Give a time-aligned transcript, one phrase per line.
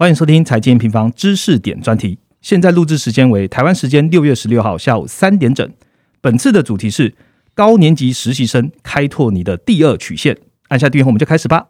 [0.00, 2.16] 欢迎收听财经平方知识点专题。
[2.40, 5.70] 现在录制时间为台湾时间六月十六号下午三点整。
[6.22, 7.14] 本次的主题是
[7.54, 10.38] 高年级实习生开拓你的第二曲线。
[10.68, 11.66] 按下订阅后，我们就开始吧。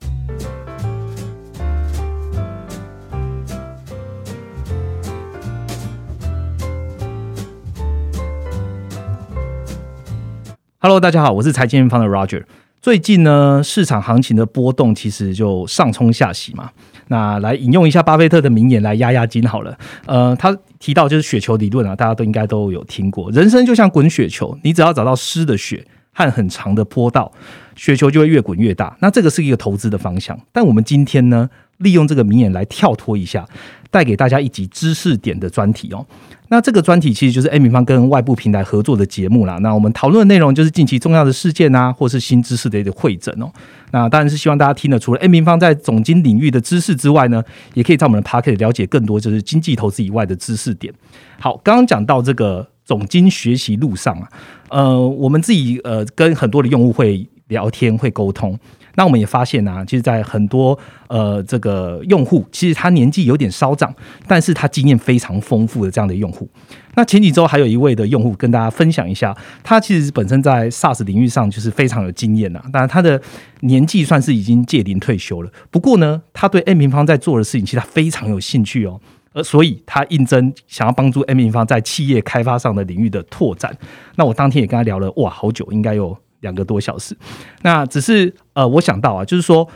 [10.78, 12.44] Hello，大家好，我是财经平方的 Roger。
[12.80, 16.70] 最近呢，市场行情的波动其实就上冲下洗嘛。
[17.10, 19.76] 那来引用一下巴菲特的名言来压压惊好了。
[20.06, 23.28] 呃，他提到就是雪球理论啊，大家都应该都有听过。
[23.32, 27.32] 人生就像滚雪球，你只要找到湿的雪和很长的坡道，
[27.74, 28.96] 雪球就会越滚越大。
[29.00, 30.38] 那这个是一个投资的方向。
[30.52, 31.50] 但我们今天呢，
[31.80, 33.46] 利用这个名言来跳脱一下，
[33.90, 36.06] 带给大家一集知识点的专题哦。
[36.52, 39.58] 那这个专题其实就是 A 平方跟外部平台合作的节目啦。
[39.58, 43.48] 那我们讨论的内容就是近期重要的事件啊，或是新知识的一个会诊哦。
[43.92, 47.40] 那当然是希望大家听了，除了 A 平方在总经领域的知识之外呢，
[47.74, 50.92] 也可以在我们的 p a r k e t 了解更多就是经济投资以外的知识点。
[51.38, 54.28] 好，刚刚讲到这个总经学习路上啊，
[54.70, 58.58] 呃，我们自己呃跟很多的用户会聊天会沟通。
[58.96, 63.94] 那我们也发现啊，其实，在很多呃这个用户，其实他年纪有点稍长，
[64.26, 66.48] 但是他经验非常丰富的这样的用户。
[66.94, 72.60] 那前几周还有一位的用户跟大家分享一下，他其实本身在 SaaS 领域上就是非常有经验呐。
[72.72, 73.20] 当然，他的
[73.60, 75.50] 年纪算是已经届龄退休了。
[75.70, 79.00] 不过呢，他对 M 平方在做的事情，其实他非常有兴趣哦。
[79.32, 83.72] 而所以，他应征想要帮助 M 平方在企业开发上的领域的拓展。
[84.16, 86.18] 那我当天也跟他聊了，哇，好久，应该有。
[86.40, 87.16] 两个多小时，
[87.62, 89.68] 那只是呃，我想到啊，就是说，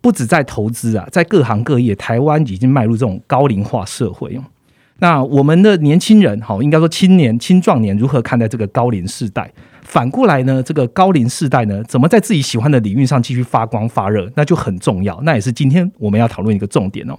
[0.00, 4.40] 不止在投资啊，在各行各业，台湾已经迈入这种高龄化社会。
[4.98, 9.52] 那我们的年轻人，好，应该说青年、青壮年如何看待这个高龄世代？
[9.82, 14.30] 反过来呢，这个高龄世代呢，怎么在自己喜欢的领域上继续发光发热？
[14.36, 17.18] 那就很重要，那也是今天我们要讨论一个重点哦。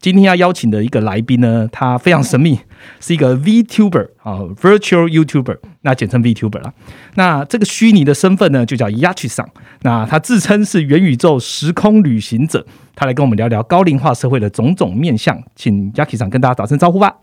[0.00, 2.60] 今天要邀请的一个来宾呢，他非常神秘，
[3.00, 6.72] 是一个 VTuber 啊，Virtual YouTuber，那简称 VTuber 啦。
[7.14, 9.48] 那这个虚拟的身份呢，就叫 Yachi 桑。
[9.82, 15.42] 那他自称是元宇宙时空旅行者，他来跟我们聊聊高龄化社会的种种面向。
[15.54, 17.16] 请 Yachi 桑跟大家打声招呼吧。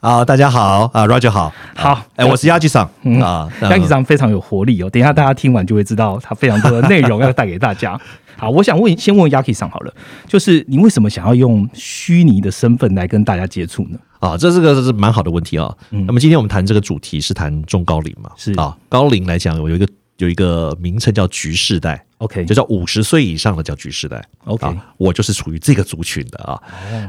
[0.00, 2.88] 啊，大家好啊，Roger 好，好，哎，我是 Yachi 桑
[3.20, 4.88] 啊，Yachi 桑非常有活力哦。
[4.88, 8.00] 等一下大家听完就会知道，他非常多的内容要带给大家。
[8.38, 9.92] 好，我想问，先问 Yaki 上好了，
[10.26, 13.98] 就是你为什么想要用虚拟的身份来跟大家接触呢？
[14.20, 15.70] 啊，这是个是蛮好的问题啊。
[15.90, 18.30] 那么今天我们谈这个主题是谈中高龄嘛？
[18.38, 19.86] 是啊，高龄来讲，我有一个
[20.20, 24.66] 有一个名称叫“局世代 ”，OK，就叫五十岁以上的叫“局世代 ”，OK，
[24.98, 26.60] 我就是处于这个族群的啊。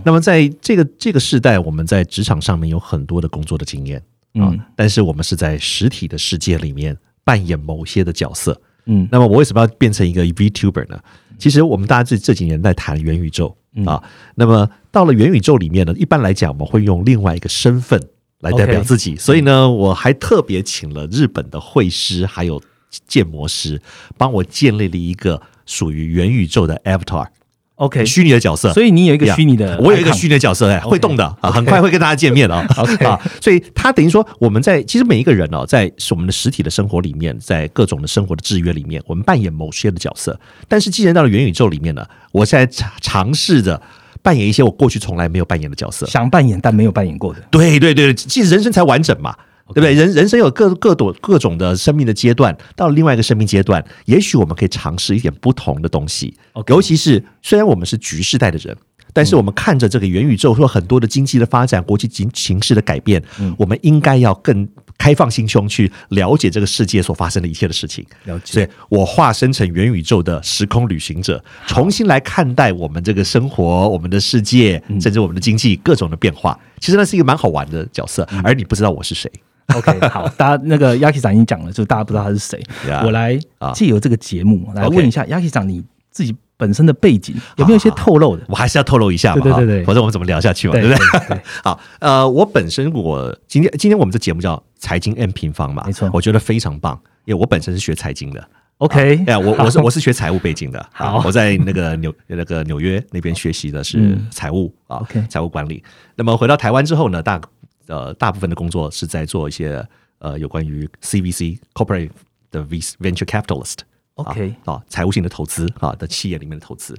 [0.05, 4.01] 那么在这个这个世代，我们在职场上面有很多的工作的经验
[4.35, 8.59] 啊，但是我们是在实体的世界里面扮演某些的角色。
[8.85, 10.99] 嗯，那么我为什么要变成一个 VTuber 呢？
[11.37, 13.55] 其实我们大家这这几年在谈元宇宙
[13.85, 14.01] 啊，
[14.35, 18.01] 那么到了元宇宙里面呢，一般来讲我们会用另外一个身份
[18.39, 22.61] 来代表自己，所以呢，我还特别请了日本的绘师还有
[23.07, 23.81] 建模师，
[24.17, 27.27] 帮我建立了一个属于元宇宙的 Avatar。
[27.75, 33.03] OK，虚拟的角色，所以你有一个虚拟的，我有一个虚拟的角色，哎，会动的啊，很快会跟大家见面的， OK。
[33.03, 43.81] 啊，所以他等于说我们在其实每一个人哦，在我们的实体的生活里面，在各种的生活的制约里面，我们扮演某些的角色，但是既然到了元宇宙里面呢，我现在尝尝试着
[44.21, 49.35] 扮演一些我过去从来没有扮演的角色，想扮演但没有扮演过的，对对对，其实人生才完整嘛。
[49.73, 49.93] 对不对？
[49.93, 56.33] 人人生有各各种各种的生命的阶段，到了另外一个生命阶段，也许我们可以尝试一点不同的东西。
[56.67, 58.75] 尤其是虽然我们是局世代的人，
[59.13, 63.21] 但是我们看着这个元宇宙或很多的经济的发展、国际形形势的改变，
[63.57, 64.67] 我们应该要更
[64.97, 68.05] 开放心胸去了解这个世界所发生的一切的事情。
[68.25, 76.57] 了解，所以我化身成元宇宙的时空旅行者，重新来看待我们这个生活、我们的世界，甚至我们的经济各种的变化。
[76.79, 79.31] 其实那是一个蛮好玩的角色，而你不知道我是谁。
[79.75, 82.61] OK， 好，大家那个 Yaki 长已经讲了，就大家不知道他是谁。
[83.03, 83.39] 我来
[83.73, 88.43] 借由这个节目来问一下 Yaki 长，你自己本身的背景有没有一些透露的？
[88.47, 91.41] 我还是要透露一下嘛，对对对，否则我们怎么聊下去嘛，对不对？
[91.63, 98.47] 好，呃，我本身我今天今天我们这节目叫财经 M 平方嘛，没错，我觉得非常棒，因为我本身是学财经的。
[98.77, 105.83] OK，哎，我我是 我是学财务背景的，好，我在那个纽那个纽约那边学习的是财务啊，OK，财务管理。
[106.15, 107.39] 那么回到台湾之后呢，大
[107.87, 109.87] 呃大部分的工作是在做一些。
[110.23, 112.11] 呃，有关于 CVC corporate
[112.51, 116.95] 的 venture capitalist，OK 啊，财务性的投资啊的企业里面的投资。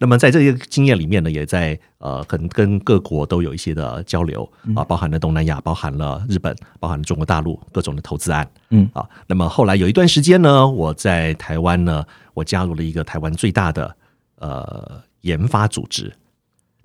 [0.00, 4.42] 那么在这些经验里面呢，也在呃，很跟各国都有一些的交流
[4.74, 8.44] 啊，包含了东南亚，包含了日本，包含了中国大陆各种的投资案。
[8.70, 13.96] 嗯啊，那么后来有一段时间呢，我在台湾呢，我加入了一个台湾最大的
[14.40, 16.12] 呃研发组织，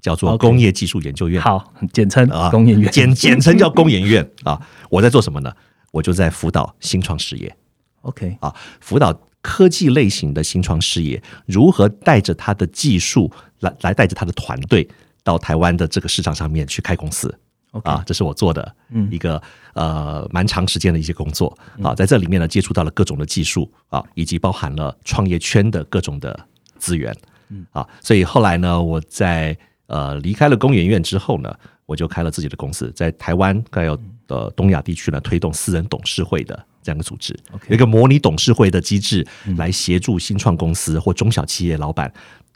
[0.01, 1.41] 叫做工业技术研究院。
[1.41, 4.59] 好，简称啊工研院，简简称叫 工研院啊。
[4.89, 5.53] 我在做什么呢？
[5.91, 7.55] 我就在辅导新创事业。
[8.01, 14.87] OK，啊，辅导科技类型的新创事业如何带着他的技术来来带着他的团队
[15.23, 17.33] 到台湾的这个市场上面去开公司。
[17.71, 19.07] OK 啊，这是我做的嗯。
[19.11, 19.41] 一个、
[19.73, 21.55] 呃蛮长时间的一些工作。
[21.83, 26.47] 啊，在这里面呢接触到了各种的技术啊，以及包含了创业圈的各种的
[26.77, 27.15] 资源，
[27.49, 27.65] 嗯。
[27.71, 29.57] 啊，所以后来呢，我在
[29.89, 31.53] 呃离开了工研院之后呢，
[31.85, 37.37] 我就开了自己的公司，在台湾还有呃东亚地区呢推动私人董事会的这样一个组织
[37.67, 39.27] 有一个模拟董事会的机制，
[39.57, 42.09] 来协助新创公司或中小企业老板。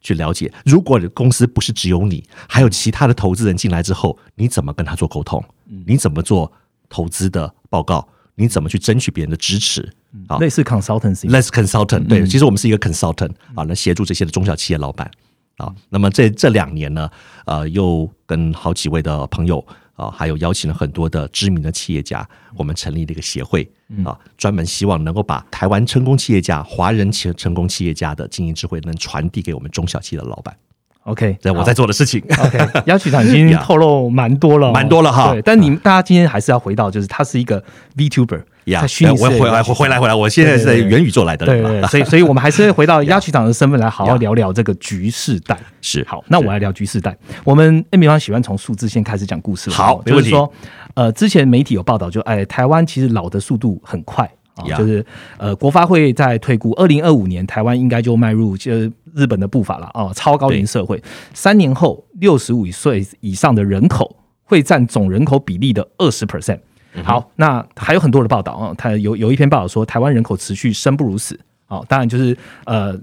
[0.06, 5.42] 去了解，如果公司不是只有你，还有其他的投资人进来之后，你怎么跟他做沟通？
[5.86, 6.52] 你怎么做
[6.90, 8.06] 投资的报告？
[8.36, 9.82] 你怎么去争取别人的支持？
[10.28, 15.10] 啊类似 consultancy，，less consultant，对，其实我们是一个 consultant 啊，来协助这些的中小企业老板
[15.58, 15.74] 啊。
[15.90, 17.10] 那么这这两年呢，
[17.46, 19.66] 呃，又跟好几位的朋友
[19.96, 23.70] 啊，还有邀请了很多的知名的企业家，我们成立了一个协会
[24.04, 30.56] 啊，专门希望能够把台湾成功企业家、华人成成功企业家的经营智慧，能传递给我们中小企业的老板。
[31.04, 32.24] OK，这我在做的事情。
[32.40, 35.34] OK，邀曲长已经 透露蛮多了哦，蛮多了哈。
[35.34, 37.62] 对，但你们大家今天还是要回到，就是他是一个
[37.98, 45.60] VTuber，呀在虚拟我回来回来回来，我现在是在元宇宙来的对对，人嘛，对 所以所以我们还是回到鸭曲长的身份来好好聊聊这个局势带。
[45.82, 47.14] 是好，那我来聊局势带。
[47.44, 50.30] 我们 N 比方喜欢从数字先开始讲故事好没问题。
[50.30, 50.54] 就是说，
[50.94, 54.24] 呃，之前媒体有报道就，哎，台湾其实老的速度很快。
[54.56, 55.04] 啊就是
[55.40, 61.02] 呃，国发会在推估，二零二五年台湾应该就迈入就是日本的步伐了啊，超高龄社会。
[61.34, 66.60] 三年后，六十五岁以上的人口会占总人口比例的二十 percent。
[67.04, 71.40] 好，那还有很多的报道啊，他有有一篇报道说，台湾人口持续生不如死。
[71.74, 72.96] 哦，当然就是呃，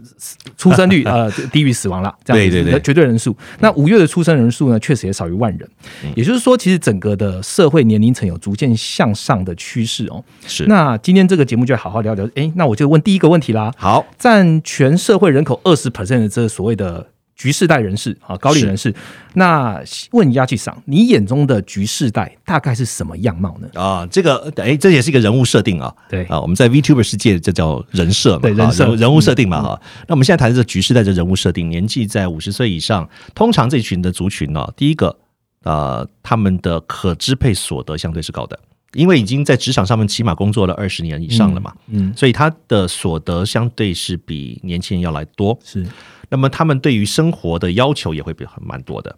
[0.57, 2.81] 出生率 呃低于死亡了，这样子对对对。
[2.81, 3.37] 绝对人数。
[3.59, 5.69] 那五月的出生人数呢，确实也少于万人，
[6.05, 6.13] 嗯。
[6.15, 10.23] 也就是说，其实整个的社会年龄层有逐渐向上的趋势哦。
[10.47, 10.65] 是。
[10.67, 17.07] 那今天这个节目就来好好聊聊，诶，那我就问第一个问题啦，好，占全社会人口二十 percent 的这所谓的
[17.41, 18.95] 局世代人士啊，高龄人士，
[19.33, 23.81] 那问亚纪赏，你眼中的局世代大概是什么样貌呢？
[23.81, 25.91] 啊，这个哎，这也是一个人物设定啊。
[26.07, 29.81] 对啊，我们在 VTuber 世界这叫人设嘛，啊对人设人人物设定嘛哈。
[30.07, 35.17] 那我们现在谈的这局势代这人物设定，年纪在五十岁以上，通常这群的族群呢，第一个
[35.63, 38.59] 呃，他们的可支配所得相对是高的，
[38.95, 45.59] 因为已经在职场上面起码工作了二十年以上了嘛，嗯，所以他的所得相对是比年轻人要来多。
[45.65, 45.87] 是。
[46.29, 49.11] 那么他们对于生活的要求也会比很蛮多的。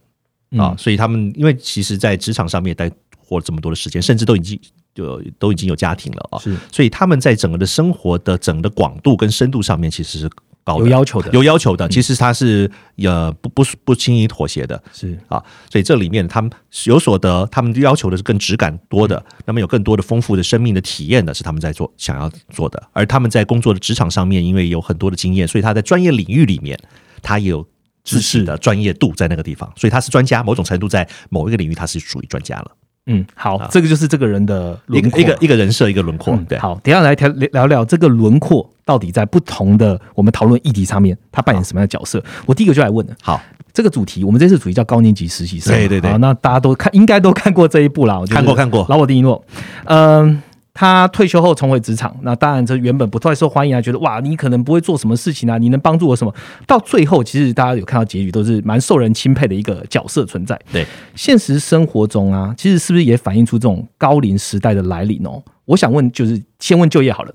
[0.56, 4.60] 啊，嗯所以他们因为其实，在职场上面也待活了这么多的时间，甚至都已经
[4.94, 6.56] 就都已经有家庭了啊，是。
[6.70, 10.30] 所以他们在整个的生活的整个的广度跟深度上面，其实是
[10.64, 11.88] 高的，有要求的，有要求的。
[11.88, 16.50] 其实他是呃不不不轻易妥协的是啊，所以这里面他们
[16.84, 22.82] 有所得，他们要求的是更质感多的，那么有更多的丰富的生命的体验的，是他们在做想要做的。
[22.92, 26.78] 而他们在工作的职场上面，因为有很多的经验，所以他在专业领域里面，
[27.22, 27.66] 他也有。
[28.04, 32.72] 知识的专业度在那个地方，所以他是专家，某种程度在某一个领域他是属于专家了。
[33.06, 35.10] 嗯，好啊，这个就是这个人的一轮廓。
[35.10, 36.34] 个一个一个人设，一个轮廓。
[36.34, 42.22] 嗯对，好，等下来聊聊聊这个轮廓到底在不同的我们讨论议题上面，他扮演什么样的角色？
[42.46, 43.40] 我第一个就来问了，好，
[43.72, 46.10] 这个主题，我们这次主题叫高年级实习生，对对对。
[46.10, 48.86] 好那大家都看，应该都看过这一部啦，就看过看过。
[48.88, 49.44] 老我丁一诺，
[49.84, 50.42] 嗯。
[50.74, 56.34] 他退休后重回职场，那当然这原本不太受欢迎啊，觉得哇，你可能不会做什么事情啊，你能帮助我什么？
[56.66, 60.58] 到最后，其实大家有看到结局，都是蛮受人钦佩的一个角色存在。
[60.72, 65.42] 对，现实生活中啊，其实是不是也反映出这种高龄时代的来临哦？
[65.66, 67.34] 我想问，就是先问就业好了。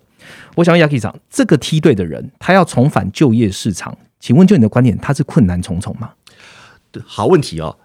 [0.56, 6.10] 我想问 Yaki 长，这个梯队的人，他要重返就业市场，请问就你的观点，他是困难重重吗？
[7.06, 7.78] 好问题哦。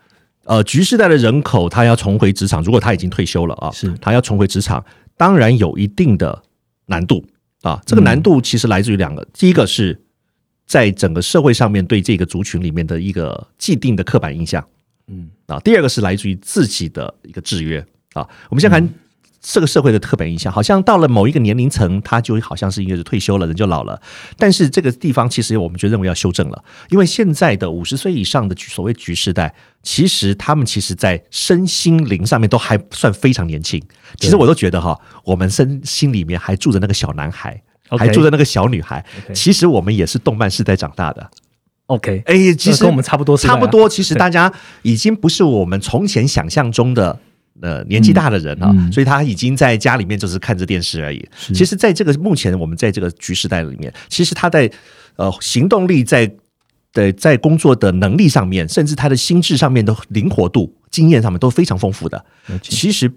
[0.45, 4.85] 呃，局世代的人口他要重回职场，如果他已经退休了啊，是他要重回职场，
[5.17, 6.43] 当然有一定的
[6.87, 7.25] 难度
[7.63, 7.81] 啊。
[7.87, 10.01] 这个难度其实来自于两个，第一个是
[10.67, 14.67] 在整个社会上面对这个族群里面的一个既定的刻板印象，
[15.09, 18.29] 嗯啊，第二个是来自于自己的一个制约啊。
[18.49, 18.89] 我们先看
[19.43, 24.01] 这个社会的刻板印象，好像到了某一个年龄层，他就好像是应该是退休了，人就老了。
[24.39, 33.83] 但是这个地方其实我们就认为要修正了，因为现在的五十岁以上的所谓局世代，其实他们其实在身心灵上面都还算非常年轻。
[34.17, 37.61] 其实我都觉得哈，我们身心里面还住着那个小男孩。
[37.99, 41.31] 还住着那个小女孩其实我们也是动漫世代长大的。
[41.89, 43.87] ，OK，哎、其实跟我们差不多啊差不多。
[43.87, 47.21] 其实大家已经不是我们从前想象中的
[47.63, 51.27] 呃年纪大的人啊，嗯嗯所以他已经在家里面就是看着电视而已。
[51.55, 54.71] 其实，在这个目前我们在这个局时代里面，其实他在
[55.17, 56.31] 呃行动力在
[56.93, 62.25] 对在工作的能力上面，甚至他的心智上面的灵活度、经验上面都非常丰富的。
[62.61, 63.11] 其实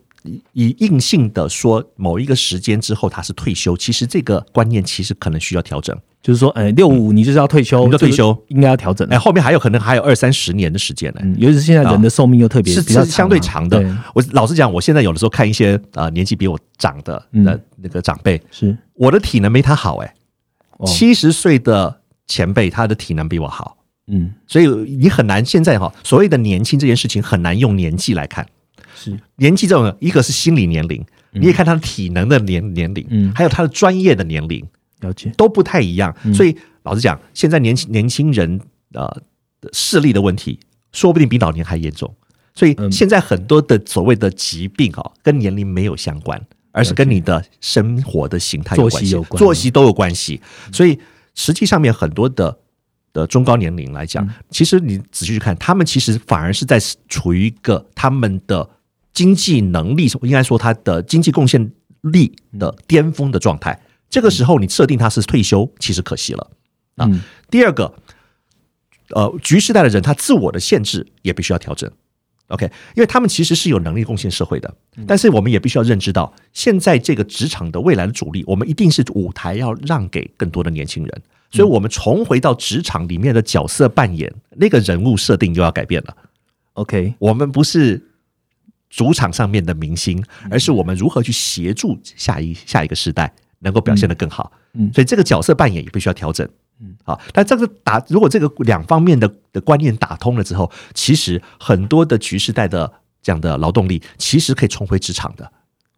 [0.54, 5.96] 以硬性的说，某一个时间之后他是退休，其实这个观念其实可能需要调整。
[6.24, 9.08] 就是说，哎，六五你就是要退休，你就退休，应该要调整。
[9.10, 11.22] 哎，后面还有可能还有二三十年的时间呢。
[11.38, 13.80] 尤其是现在人的寿命又特别是是相对长的。
[14.16, 20.16] 我老实讲，我现在有的时候看一些啊年纪比我长的那那个长辈，是我的体能没他好哎。
[20.88, 23.78] 七十岁的前辈，他的体能比我好。
[24.08, 28.46] 嗯，所以你很难现在哈，所谓的年轻这件事情很难用年纪来看。
[28.96, 34.66] 是年纪这种，一个是心理年龄，你也看他的体能的年年龄，嗯，还有他的专业的年龄。
[35.02, 38.60] 了解都不太一样，所以老实讲，现在年轻年轻人
[38.94, 39.22] 呃
[39.74, 40.58] 视力的问题，
[40.94, 42.12] 说不定比老年还严重。
[42.54, 46.42] 所以现在很多的所谓的疾病啊，跟年龄没有相关，
[46.72, 50.40] 而是跟你的生活的形态有关系，作息都有关系。
[50.72, 50.98] 所以
[51.36, 52.58] 实际上面很多的
[53.14, 58.70] 的中高年龄来讲，其实你仔细去看，他们其实反而是在处于一个他们的
[59.14, 63.80] 经济能力，应该说他的经济贡献力的巅峰的状态。
[64.10, 66.52] 这个时候你设定他是退休，其实可惜了
[66.96, 67.10] 啊。
[67.50, 67.94] 第二个，
[69.10, 71.92] 呃，局时代的人他自我的限制也必须要调整。
[72.48, 74.72] OK，因为他们其实是有能力贡献社会的，
[75.08, 81.22] 但是我们也必须要认知到，现在这个职场的未来的主力，我们一定是舞台要让给更多的年轻人，
[81.52, 86.16] 所以我们重回到职场里面的角色扮演，那个人物设定就要改变了。
[86.74, 88.10] OK，我们不是
[88.90, 93.34] 主场上面的明星，而是我们如何去协助下一下一个时代。
[93.60, 96.48] 能够表现得更好，嗯，所以这个角色扮演也必须要调整，
[96.82, 102.92] 嗯，好，那这个打如果这个两方面的的观念打通了之后，其实很多的局势带的
[103.22, 105.50] 这样的劳动力，其实可以重回职场的。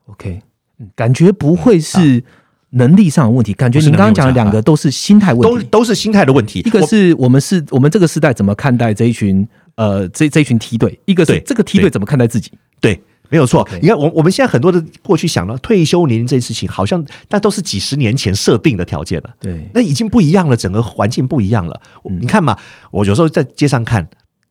[0.05, 0.41] OK，
[0.79, 2.23] 嗯感觉不会是
[2.71, 6.59] 能力上的问题，感觉您刚刚讲的两个都是心态问题，都都是心态的问题。
[6.59, 13.01] 一个是我们是我们这个时代怎么看待这一群呃这这一群梯队，一个是这个梯队怎么看待自己，对。
[13.29, 19.29] 没有错，你看我我们现在很多的过去想了退休年龄这件事情，好像那都是几十年前设定的条件了。
[19.39, 21.81] 对，那已经不一样了，整个环境不一样了。
[22.03, 22.57] 你看嘛，
[22.91, 24.07] 我有时候在街上看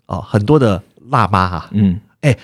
[0.06, 2.36] 哦，很多的辣妈哈，嗯，哎，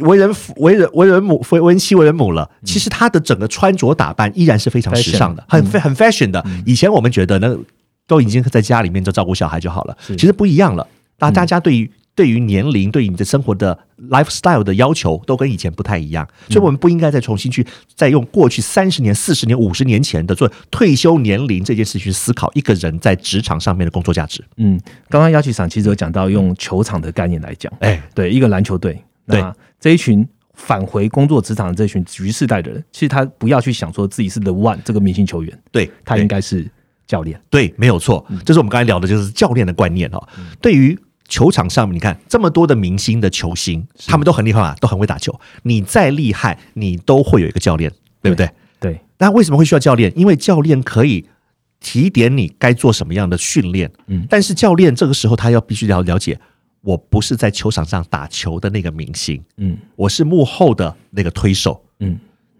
[0.00, 6.44] 为人为人为人母为人妻为人母了，其实她的整个穿着打扮依然是非常时尚的，很很 fashion 的。
[6.64, 7.56] 以前我们觉得那
[8.06, 10.86] 都已经在家里面就照顾小孩就好了，其实不一样了。
[11.18, 13.78] 那大家对于对于年龄，对于你的生活的
[14.10, 24.42] lifestyle 的要求，都跟以前不太一样，所以我们不应该再重新去再用过去三十年、四十年、五十年前的做退休年龄这件事去思考一个人在职场上面的工作价值。
[24.56, 24.80] 嗯，
[25.10, 29.44] 刚刚邀请赏其实有讲到用球场的概念来讲，哎，对，一个篮球队，对。
[29.78, 36.66] 这一群返回工作职场的这群局世代的人，其实他不要去想说自己是 the one 这个明星球员，对他应该是
[37.06, 40.28] 教练，对，没有错，这是我们刚才聊的就是教练的观念哈，
[40.62, 40.98] 对于。
[41.28, 45.38] 球场上面，你看这么多的明星的球星，他们都很厉害嘛，都很会打球。
[45.62, 47.90] 你再厉害，你都会有一个教练，
[48.22, 48.50] 对不对？
[48.80, 49.00] 对。
[49.18, 50.12] 那为什么会需要教练？
[50.16, 51.26] 因为教练可以
[51.80, 53.90] 提点你该做什么样的训练。
[54.06, 54.26] 嗯。
[54.28, 56.38] 但是教练这个时候他要必须要了解，
[56.82, 59.42] 我不是在球场上打球的那个明星。
[59.56, 59.76] 嗯。
[59.96, 61.82] 我是幕后的那个推手。
[62.00, 62.18] 嗯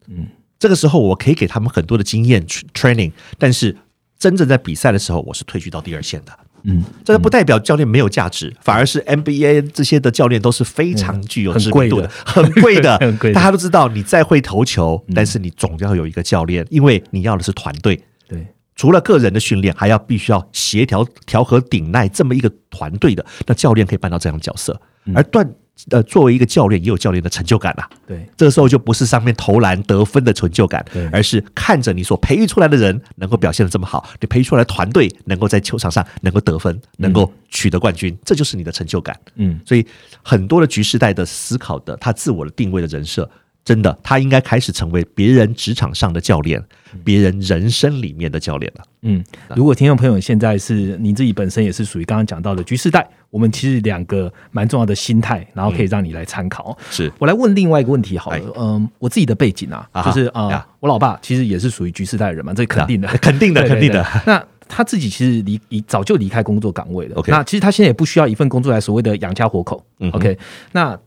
[0.08, 0.26] 嗯。
[0.58, 3.76] 这个时候我可以给他们很多的经验 training，但是
[4.18, 6.32] 真正在比赛的时候，我是退居到第二线的。
[6.68, 13.32] 嗯，这个不代表教练没有价值，反而是 NBA 这些的教练都是非常具有知名度的，很贵的， 很贵。
[13.32, 18.02] 大家都知道，你再会投球，但是你总要有一个教练，因为你要的是团队。
[18.28, 18.44] 对，
[18.74, 24.80] 除了个人的训练，还要必须要协调、调和、顶耐这么一个团队的，那教练可以扮到这样的角色，
[25.14, 25.48] 而断。
[25.90, 27.88] 呃，作为一个教练，也有教练的成就感啊。
[28.06, 39.18] 对，这个时候就不是上面投篮得分的成就感，而是看着你所培育出来的人能够表现的这么好，你培育出来的团队能够在球场上能够得分，能够取得冠军，这就是你的成就感。
[39.36, 39.86] 嗯，所以
[40.22, 43.28] 很多的局时代的思考的他自我的定位的人设。
[43.64, 46.64] 真的，他应该开始成为别人职场上的教练，
[47.04, 48.84] 别人人生里面的教练了。
[49.02, 49.24] 嗯，
[49.54, 56.76] 如果听众朋友现在是你自己本身也是属于刚刚讲到的局势代，我们其实两个蛮重要的心态，然后可以让你来参考。
[56.90, 64.04] 是我来问另外一个问题好了，嗯，我自己的背景啊，就是啊，我老爸其实也是属于局势代的人嘛，这肯定的， 肯定的，肯定的。
[64.26, 67.22] 那他自己其实离已早就离开工作岗位了。
[67.28, 69.84] 那其实他现在也不需要一份工作来所谓的养家活口。
[70.12, 70.38] OK，
[70.72, 70.98] 那。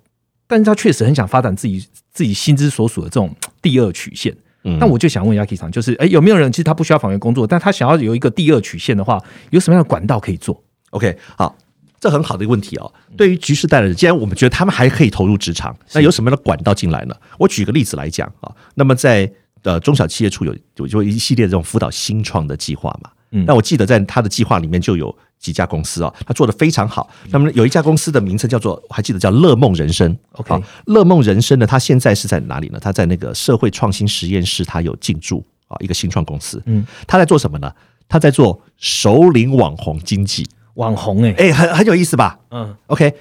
[0.52, 3.32] 但是他确实很想发展自己自己心之所属的这种
[3.62, 4.36] 第二曲线。
[4.64, 11.56] 那我就想问 Yaki 厂，就是哎，有没有人其实他不需要访员工作，但他想要有一个第二曲线的话，有什么样的管道可以做？OK，好，
[12.00, 12.94] 这很好的一个问题哦。
[13.16, 17.16] 对于局势代的人，既然我们觉得他们还可以投入职场，那有什么样的管道进来呢？
[17.38, 19.32] 我举个例子来讲啊，那么在
[19.64, 23.10] 呃中小企业处有有就一系列这种辅导新创的计划嘛。
[23.32, 27.10] 嗯，那我记得在他的计划里面就有几家公司啊，他做的非常好。
[27.30, 30.16] 那么有一家公司的名称叫做，我还记得叫乐梦人生。
[30.34, 32.80] OK 好乐梦人生呢，它现在是在哪里呢？
[32.80, 36.62] 它在那个社会创新实验室，它有进驻啊，一个新创公司。
[36.66, 37.74] 嗯，他在做什么呢？
[38.08, 40.46] 他在做首领网红经济。
[40.76, 42.40] 网红哎、哎，很很有意思吧？
[42.52, 43.14] 嗯 OK，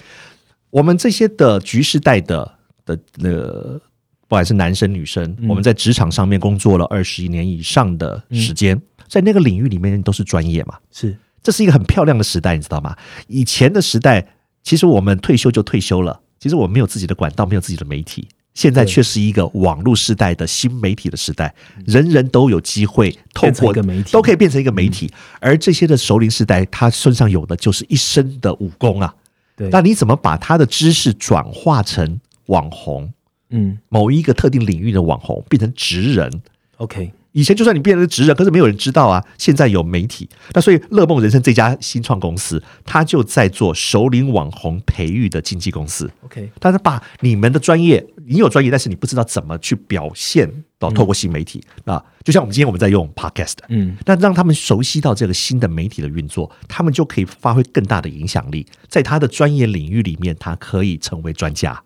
[0.70, 3.80] 我们这些的局世代的的那个，
[4.28, 12.96] 不管是男生女生，我们在职场上面工作了二十一年以上的时间，在那个领域里面都是专业嘛，是这是一个很漂亮的时代，你知道吗？
[13.26, 14.26] 以前的时代，
[14.62, 18.28] 其实我们退休就退休了，其实我们没有自己的管道，没有自己的媒体。
[18.54, 21.54] 现在却是一个网络时代的新媒体的时代，
[21.86, 23.72] 人人都有机会透过
[24.10, 25.08] 都可以变成一个媒体。
[25.38, 29.14] 而这些的熟龄时代，他身上有的就是一身的武功啊。
[29.54, 33.12] 对，那你怎么把他的知识转化成网红？
[33.50, 36.42] 嗯某一个特定领域的网红变成职人
[36.78, 39.24] ？，OK，以前就算你变成职人，可是没有人知道啊。
[39.38, 46.10] 现在有媒体，那所以乐梦人生这家新创公司，它就在做首领网红培育的经纪公司。
[46.24, 61.80] OK，但是把你们的专业，你有专业，但是你不知道怎么去表现到透过新媒体啊，就像我们今天我们在用 Podcast，嗯那让他们熟悉到这个新的媒体的运作，他们就可以发挥更大的影响力，在他的专业领域里面，他可以成为专家。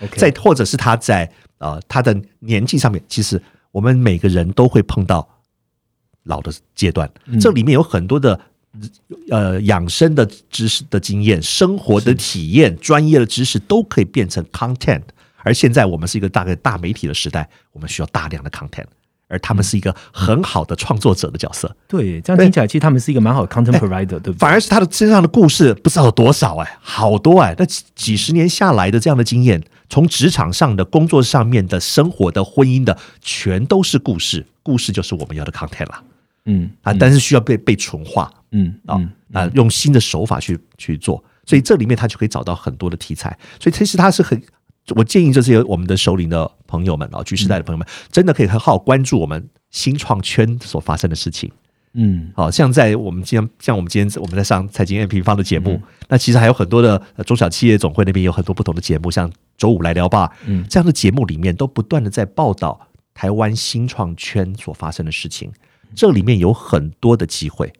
[0.00, 1.28] OK，再或者是他在
[1.58, 3.42] 呃他的年纪上面，其实
[3.72, 5.28] 我们每个人都会碰到
[6.22, 8.38] 老的阶段，嗯这里面有很多的
[9.30, 15.02] 呃养生的知识的经验、生活的体验、专业的知识都可以变成 content。
[15.38, 18.86] 而现在我们是一个大概大媒体的时代，我们需要大量的 content，
[19.26, 21.74] 而他们是一个很好的创作者的角色。
[21.88, 24.34] 对，这样听起来其实他们是一个蛮好的 content provider，对不对？
[24.34, 29.60] 反而是他的身上的故事不知道有多少哎，好多哎，那几几十年下来的这样的经验，
[29.92, 34.46] 从职场上的、工作上面的、生活的、婚姻的，全都是故事。
[34.62, 36.02] 故事就是我们要的 content 啦。
[36.46, 38.32] 嗯啊，但是需要被被纯化。
[38.52, 43.38] 嗯啊嗯啊，用新的手法去去做，所以这里面他就可以找到很多的题材。
[43.60, 44.42] 所以其实他是很，
[44.96, 51.52] 我建议这些我们的首领的朋友们啊，局时代的朋友们，真的可以很好关注我们新创圈所发生的事情。
[51.92, 52.32] 嗯。
[52.34, 59.30] 好像在我们今天，像我们今天我们在上财经 M 平方的节目，那其实还有很多的呃中小企业总会那边有很多不同的节目，像
[59.62, 60.66] 周五来聊吧，嗯。
[60.68, 65.52] 这样的节目里面都不断的在报道台湾新创圈所发生的事情，
[65.94, 67.72] 这里面有很多的机会，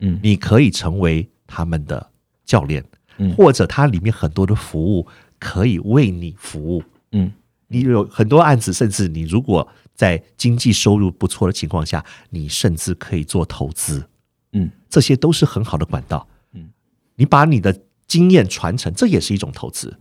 [0.00, 0.20] 嗯。
[0.22, 2.06] 你可以成为他们的
[2.44, 2.84] 教练，
[3.16, 3.34] 嗯。
[3.34, 7.32] 或者它里面很多的服务可以为你服务，嗯。
[7.68, 14.06] 你有很多案子，甚至你如果在经济收入不错的情况下，你甚至可以做投资。
[14.52, 14.70] 嗯。
[14.90, 16.28] 这些都是很好的管道。
[16.52, 16.68] 嗯，
[17.14, 17.74] 你把你的
[18.06, 19.98] 经验传承，这也是一种投资。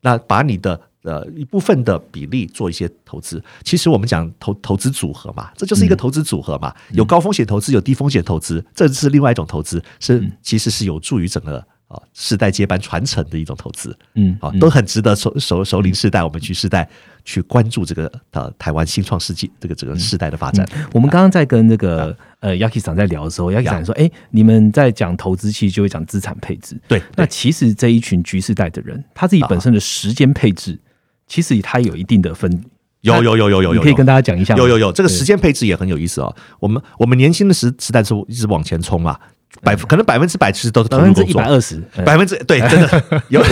[0.00, 13.96] 那把你的呃一部分的比例做一些投资，其实我们讲投投资组合嘛，这就是一个投资组合嘛，有高风险投资，有低风险投资，这是另外一种投资，是其实是有助于整个啊世代接班传承的一种投资。
[14.14, 16.88] 嗯啊，都很值得首首首领世代，我们去世代
[17.24, 20.66] 去关注这个呃台湾新创世纪这个整个世代的发展。
[20.92, 26.80] 我们刚刚在跟那个呃 Yaki 长在聊的时候，Yaki 长说：“哎、你们在讲投资，其实就会讲资产配置。
[26.86, 30.78] 对，那其实这一群局世代的人，他自己本身的时间配置，
[31.26, 32.62] 其实他有一定的分。
[33.02, 34.56] 有有有有有有，你可以跟大家讲一下。
[34.56, 36.34] 有有有，这个时间配置也很有意思哦。
[36.58, 39.16] 我们我们年轻的时时代是一直往前冲嘛，
[39.62, 43.22] 百可能百分之百其实都是投百分之一百二十，呃百分之对， 真的。
[43.28, 43.42] 有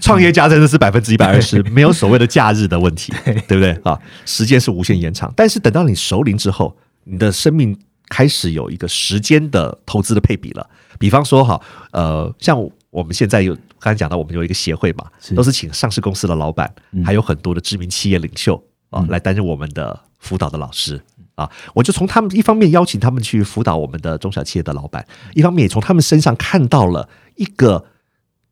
[0.00, 3.34] 创业家真的是百分之一百二十，没有所谓的假日的问题，对。
[3.34, 3.72] 不对？
[3.84, 3.98] 啊？
[4.24, 10.68] 时间是无限延长，但是等到你熟龄之后，你的生命开始有一个时间的投资的配比了。
[10.98, 11.60] 比方说哈，
[11.92, 12.58] 呃，像
[12.90, 15.04] 我们现在有刚才讲到，我们有一个协会嘛，
[15.36, 16.72] 都是请上市公司的老板，
[17.04, 21.00] 还有很多的知名企业领袖啊，来担任我们的辅导的老师。
[21.34, 27.86] 啊，我就从他们一方面邀请他们去辅导我们的中小企业的老板，一方面也从他们身上看到了一个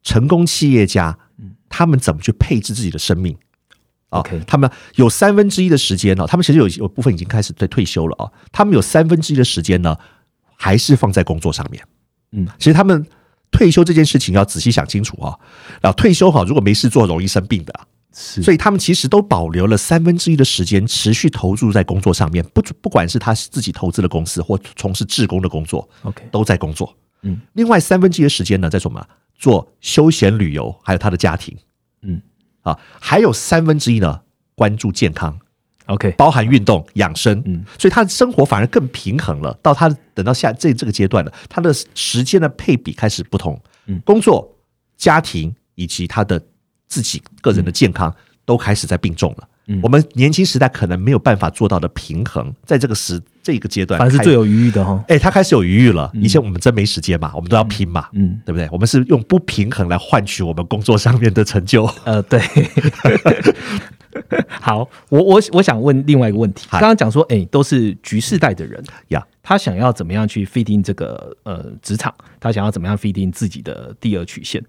[0.05, 1.19] 成功企业家，
[1.69, 3.37] 他们怎么去配置自己的生命。
[4.09, 9.97] 啊 OK 他们有三分之一的时间呢、他们其实有有部分已经开始在退休了啊，他们有三分之一的时间呢，
[10.57, 11.83] 还是放在工作上面。
[12.31, 13.05] 嗯，其实他们
[13.51, 15.37] 退休这件事情要仔细想清楚啊。
[15.81, 17.87] 然后退休哈，如果没事做，容易生病的啊、
[18.19, 26.97] 是，所以他们其实都保留了三分之一的时间，持续投入在工作上面，不不管是他自己投资的公司或从事志工的工作，OK，都在工作。
[27.23, 29.07] 嗯，另外三分之一的时间呢，在做什么？
[29.39, 31.55] 做休闲旅游，还有他的家庭。
[32.01, 32.23] 嗯
[32.63, 34.23] 啊，还有三分之一呢，
[34.55, 35.39] 关注健康
[35.85, 37.43] ，，OK，包含运动、养生。
[37.45, 39.53] 嗯，所以他的生活反而更平衡了。
[39.63, 43.61] 到他等到下这这个阶段了，他的时间的配比开始不同。
[43.87, 44.57] 嗯工作、
[44.97, 46.43] 家庭以及他的
[46.89, 49.49] 自己个人的健康都开始在病重了。
[49.69, 55.05] 嗯我们年轻时代可能没有办法做到的平衡，在这个时这个阶段，反正是最有余裕的哈。
[55.09, 56.09] 哎，他开始有余裕了。
[56.15, 58.69] 以前我们真没时间嘛，我们都要拼嘛，嗯，对不对？
[58.71, 61.85] 我们是用不平衡来换取我们工作上面的成就。
[62.05, 62.41] 呃，对。
[64.49, 66.67] 好，我我我想问另外一个问题。
[66.71, 72.13] 刚刚讲说，哎，都是局世代的人呀，他想要怎么样去 fit in 这个呃职场？
[72.41, 74.63] 他想要怎么样 fit in 自己的第二曲线？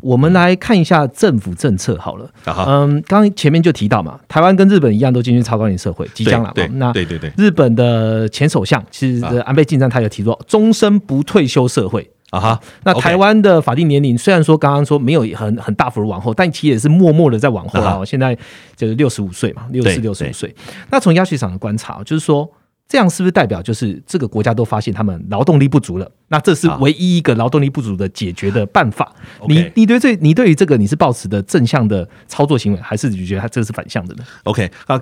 [0.00, 2.30] 我们来看一下政府政策好了。
[2.46, 6.52] 嗯，刚刚前面就提到嘛，台湾跟日本一样都进入超高龄社会，即将了。
[6.72, 12.08] 那对对对，日本的前首相其实安倍晋三他有提出终身不退休社会。
[12.30, 18.04] 啊哈，那台湾的法定年龄虽然说刚刚说没有很很大幅的往后，但其实也是默默的在往后啊。
[18.04, 18.36] 现在
[18.76, 20.54] 就是六十五岁嘛，六四六十五岁。
[20.90, 22.46] 那从亚市场的观察，就是说
[22.86, 26.10] 这样是不是代表就是这个国家都发现他们劳动力不足了？
[26.28, 29.10] 那这是唯一一个劳动力不足的解决的办法。
[29.46, 35.00] 你你对这你对于这个你是抱持的正向的操作行为，还是你觉得它这是反向的呢？OK 啊。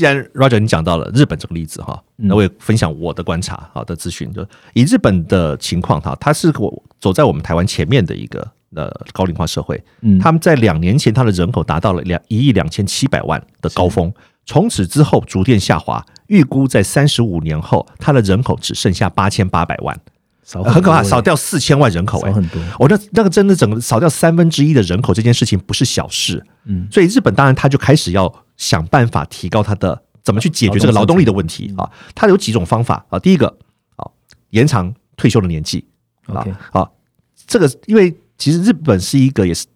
[0.00, 8.40] 既然 Roger 你讲到了日本这个例子哈，那我也分享我的观察好的资讯，就以日本的情况哈，它是我走在我们台湾前面的一个
[8.74, 14.10] 呃高龄化社会，嗯，他们在两年前，它的人口达到了两一亿两千七百万的高峰，
[14.46, 19.94] 从此之后逐渐下滑，预估在三十五年后，它的人口只剩下八千八百万。
[20.64, 22.60] 很可怕，少掉四千万人口，少很多。
[22.78, 26.44] 我那那个真的整个少掉三分之一的人口，这件事情不是小事。
[26.64, 28.26] 嗯，所以日本当然他就开始要
[28.60, 31.90] 想办法提高他的怎么去解决这个劳动力的问题啊。
[32.14, 33.18] 他有几种方法啊。
[33.18, 33.48] 第一个
[33.96, 34.04] 啊，
[34.50, 35.84] 延长退休的年纪
[36.26, 36.46] 啊。
[36.72, 36.88] 啊，
[37.46, 39.66] 这个因为其实日本是一个也是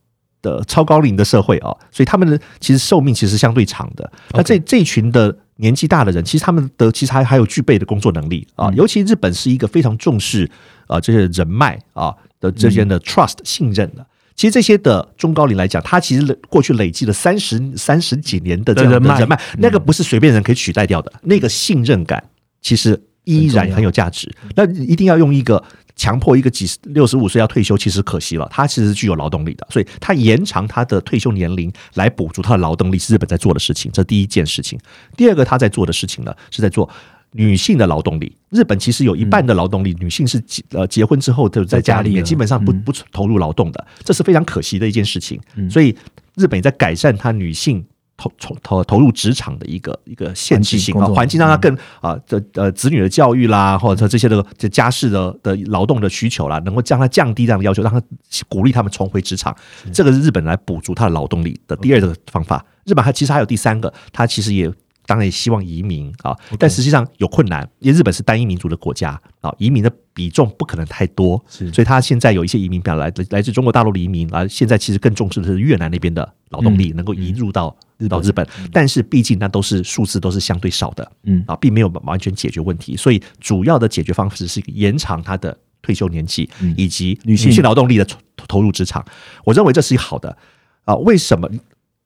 [0.42, 4.12] 的超高龄的社会啊，所以他们的其实寿命其实相对长的。
[4.32, 5.38] 那这这群的。
[5.58, 10.50] 年纪大的人，其实他们的其实还还有具备的工作能力啊，尤其日本是一个非常重视
[10.88, 14.04] 啊这些人脉啊的这些的 trust 信任的。
[14.36, 21.12] 其实这些的中高龄来讲，他其实过去累积了三十三十几年的这样的人脉，那个不是随便人可以取代掉的。
[21.22, 22.22] 那个信任感
[22.60, 24.30] 其实依然很有价值。
[24.54, 25.62] 那一定要用一个。
[25.96, 28.48] 强迫一个几十六十五岁要退休，其实可惜了。
[28.50, 33.92] 他其实是具有劳动力的，所以他延长他的退休年龄来补足他的劳动力，是日本在做的事情。
[33.92, 34.76] 这第一件事情。
[35.16, 36.90] 第二个他在做的事情呢，是在做
[37.34, 38.36] 女性的劳动力。
[38.50, 45.40] 日本其实有一半的劳动力，女性是结呃结婚之后就在家里面，基本上不不投入劳动的，这是非常可惜的一件事情。
[45.68, 45.94] 所以
[46.36, 47.84] 日本也在改善他女性。
[48.16, 58.00] 投投投投入职场的一个一个限制性啊，环境让他更啊的呃子女的教育啦，或者这些的这家事的的劳动的需求啦，能够将他降低这样的要求，让他
[58.48, 59.52] 鼓励他们重回职场。
[59.92, 62.64] 这个是日本来补足他的劳动力的第二个方法。
[62.84, 64.72] 日本还其实还有第三个，他其实也。
[65.06, 77.76] 当然也希望移民啊，但实际上有困难，因为日本是单一民族的国家啊，移民的比重不可能太多，所以他现在有一些移民，比来来自中国大陆的移民啊，现在其实更重视的是越南那边的劳动力能够移入到
[78.08, 81.44] 到日本，但是毕竟那都是数字都是相对少的，嗯。
[81.46, 89.04] 啊，并没有完全解决问题，所以主要的解决方式是延长他的退休年纪以及女性劳动力的投入职场，
[89.44, 90.36] 我认为这是好的。
[90.84, 91.48] 啊，为什么？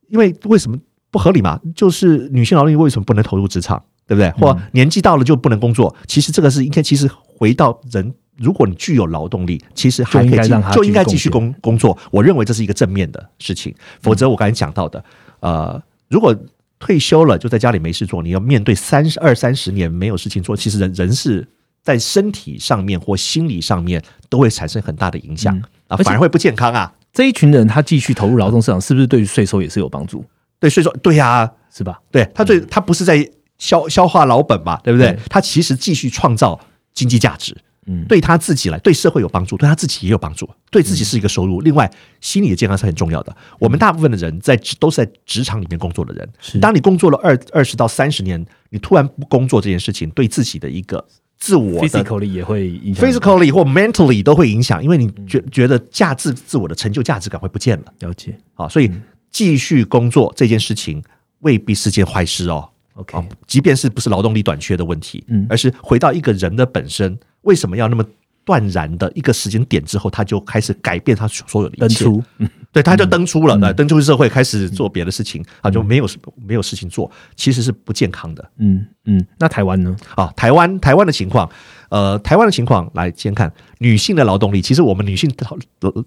[0.08, 0.78] 因为为什么？
[1.18, 1.60] 不合理嘛？
[1.74, 4.30] 就是女性劳动力为什么不能投入职场，对不对？
[4.32, 5.92] 或年纪到了就不能工作？
[6.06, 11.98] 其实这个是应该，其实回到人，如果你具有劳动力，其实还可以就应该继续工工作。
[12.12, 13.74] 我认为这是一个正面的事情。
[14.00, 15.02] 否则我刚才讲到的，
[15.40, 16.32] 呃，如果
[16.78, 21.44] 退休了就在家里没事做，你要面对三十二三十年没有事情做，其实人人是
[21.82, 26.92] 在身体上面或心理上面都会产生很大的影响啊，反而会不健康啊。
[27.12, 30.24] 这一群人他继续投入劳动市场，是不是对于税收也是有帮助？
[30.60, 32.00] 对，所以说，对呀，是吧？
[32.10, 35.16] 对他，对他不是在消消化老本嘛，对不对？
[35.28, 36.58] 他其实继续创造
[36.94, 41.60] 经济价值，嗯，对他自己来，对社会有帮助，对他自己也有帮助，对自己是一个收入。
[41.60, 41.90] 另外，
[42.20, 43.36] 心理的健康是很重要的。
[43.58, 46.28] 我们大部分的人在都是在职场里面工作的人，
[46.60, 51.04] 当你工作了二二十到三十年，你突然不工作这件事情，对自己的一个
[51.36, 57.92] 自我 physically 也会影响，physically 或 mentally 都会影响，因为你觉觉得价值自我的成就价值感会不见了。
[58.00, 58.90] 了解，好，所以。
[59.30, 61.02] 继续工作这件事情
[61.40, 62.68] 未必是件坏事哦。
[62.94, 68.04] OK，即便是不是劳动力短缺的问题，嗯，而是回到一个人的本身，为什么要那么
[68.44, 72.04] 断然的一个时间点之后，他就开始改变他所有的一切？
[72.04, 72.24] 登出，
[72.72, 78.50] 对，他就登出了，那登出社会，开始做别的事情，啊，就没有没有事情做，其实是不健康的。
[78.58, 79.96] 嗯嗯，那台湾呢？
[80.16, 81.48] 啊，台湾台湾的情况，
[81.88, 85.58] 呃，台湾的情况来先看女性的劳动力，其实我们女性投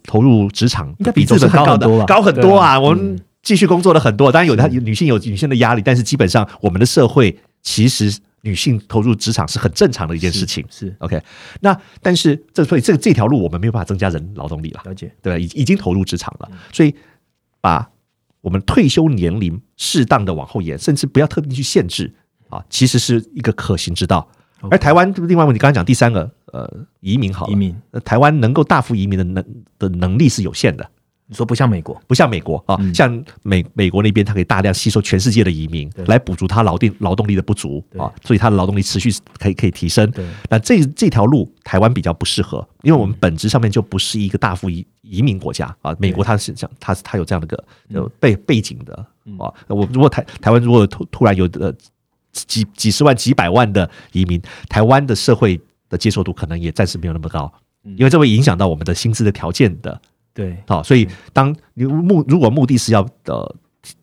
[0.04, 3.20] 投入职场应该比重是很高的，高很多啊，我们。
[3.44, 10.64] 继续工作的很多，当然有她女性有女性的压力，但是基本上我们的社会其实女性投入职场是很正常的一件事情。
[10.70, 11.20] 是 OK，
[11.62, 15.40] 那但是这所以这这条路我们没有办法增加人劳动力了，了解对吧？
[15.40, 16.94] 已已经投入职场了，所以
[17.62, 17.90] 把
[18.42, 22.14] 我们退休年龄适当的往后延，甚至不要特地去限制
[22.48, 24.30] 啊，其实是一个可行之道。
[24.70, 26.70] 而台湾另外问题，刚才讲第三个，呃，
[27.00, 29.44] 移民好了，移民，呃台湾能够大幅移民的能
[29.80, 30.88] 的能力是有限的。
[31.28, 40.12] 你说不像美国，不像美国啊，嗯像美美国那边，它可以大量吸收全世界的移民，来补足它劳动劳动力的不足啊，所以它的劳动力持续可以可以提升。
[40.12, 45.96] 对那这这条路台湾比较不适合，因为我们本质上面就不是一个大幅移移民国家啊。
[45.98, 48.94] 美国它是讲它它有这样的个呃背背景的
[49.40, 49.48] 啊。
[49.68, 51.74] 我如果台台湾如果突突然有呃
[52.32, 57.52] 几几十万几百万的移民，台湾的社会的接受度可能也暂时没有那么高，
[57.84, 60.00] 因为这会影响到我们的薪资的条件的
[60.34, 63.56] 对，好，所以当你目如果目的是要呃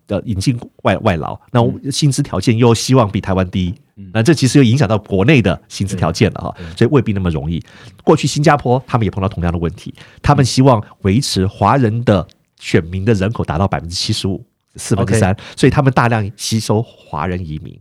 [0.09, 3.75] 呃引进外外劳，那薪资条件又希望比台湾低，
[4.13, 7.63] 那这其实又影响到国内的薪资条件了哈，所以未必那么容易。
[8.05, 12.27] 过去新加坡他们也碰到同样的问题，他们希望维持华人的
[12.61, 14.45] 选民的人口达到百分之七十五，
[14.77, 17.79] 四分之三，所以他们大量吸收华人移民。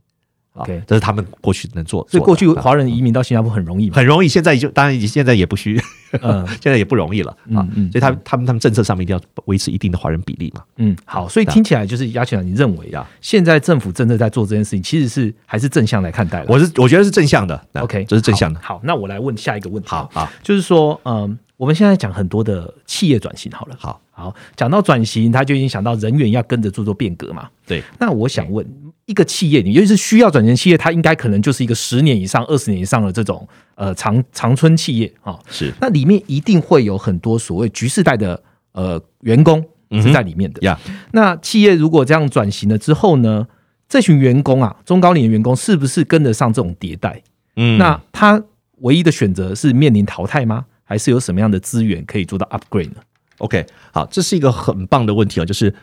[0.57, 5.81] 啊 OK 这是他们过去能做，所以过去华人移民到新加坡很容易嘛，很容易，现在就当然现在也不需，
[6.21, 7.91] 嗯 现在也不容易了啊嗯嗯。
[7.91, 10.63] 所以他他们他们政策上面一定要维持一定的华人比例嘛。
[10.77, 16.45] 嗯，好，所以听起来就是亚强，你认为啊现在政府真的在做这件事情，其实是还是正向来看待了。
[16.47, 18.59] 我是我觉得是正向的 OK，这是正向的。
[18.61, 18.75] 好。
[18.77, 19.89] 好，那我来问下一个问题。
[19.89, 27.47] 好，好就是说，嗯，我们现在讲很多的企业转型，好了，好，好，讲到转型，他就已经想到人员要跟着做做变革嘛。
[27.65, 28.65] 对，那我想问，
[29.07, 35.39] 一个企业，你尤其是需要转型企业，它应该可能就是一个十年以上、二十年以上的这种呃长长春企业啊、哦。
[35.49, 38.41] 是那里面一定会有很多所谓局世代的
[38.73, 40.61] 呃员工是在里面的。
[40.61, 40.77] 呀，
[41.13, 43.47] 那企业如果这样转型了之后呢，
[43.87, 47.23] 这群员工啊，中高龄的员工是不是跟得上这种迭代？
[47.55, 48.43] 嗯那他
[48.79, 50.65] 唯一的选择是面临淘汰吗？
[50.83, 52.97] 还是有什么样的资源可以做到 upgrade 呢
[53.39, 55.73] ？OK，好，这是一个很棒的问题啊，就是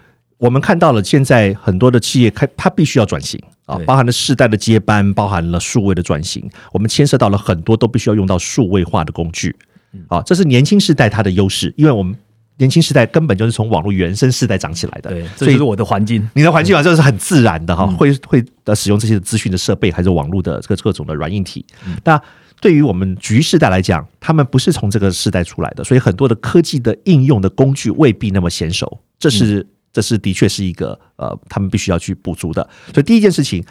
[0.44, 9.56] 我们看到了现在很多的企业开，它必须要转型啊，包含了世代的接班，包含了数位的转型，我们牵涉到了很多都必须要用到数位化的工具
[9.92, 10.04] 嗯。
[10.08, 12.14] 啊，这是年轻世代它的优势，因为我们
[12.58, 16.28] 年轻时代根本就是从网络原生世代长起来的，对，以就是我的环境。
[16.34, 17.96] 你的环境啊，这是很自然的哈，嗯。
[17.96, 21.64] 会会呃使用这些资讯的设备，还是网络的这个各种的软硬体。
[21.86, 21.96] 嗯。
[22.04, 22.20] 那
[22.60, 32.68] 对于我们局世代来讲，他们不是从这个世代出来的，所以很多的科技的应用的工具未必那么娴熟，这是、嗯这是的确是一个呃，他们必须要去补足的。
[32.92, 33.64] 所以第一件事情，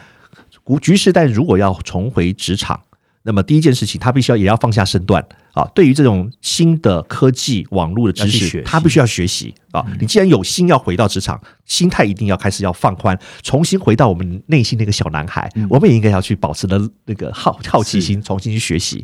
[0.66, 2.80] 局局势代如果要重回职场。
[3.26, 5.64] 那么第一件事情，他必须要也要放下身段啊。
[5.74, 9.82] 对于这种新的科技、网络的知识他必须要学习啊。
[9.98, 15.50] 你既然有心要回到职场，心态一定要开始要放宽，重新回到我们内心那个小男孩。
[15.70, 19.02] 我们也应该要去保持的那个好好奇心，重新去学习。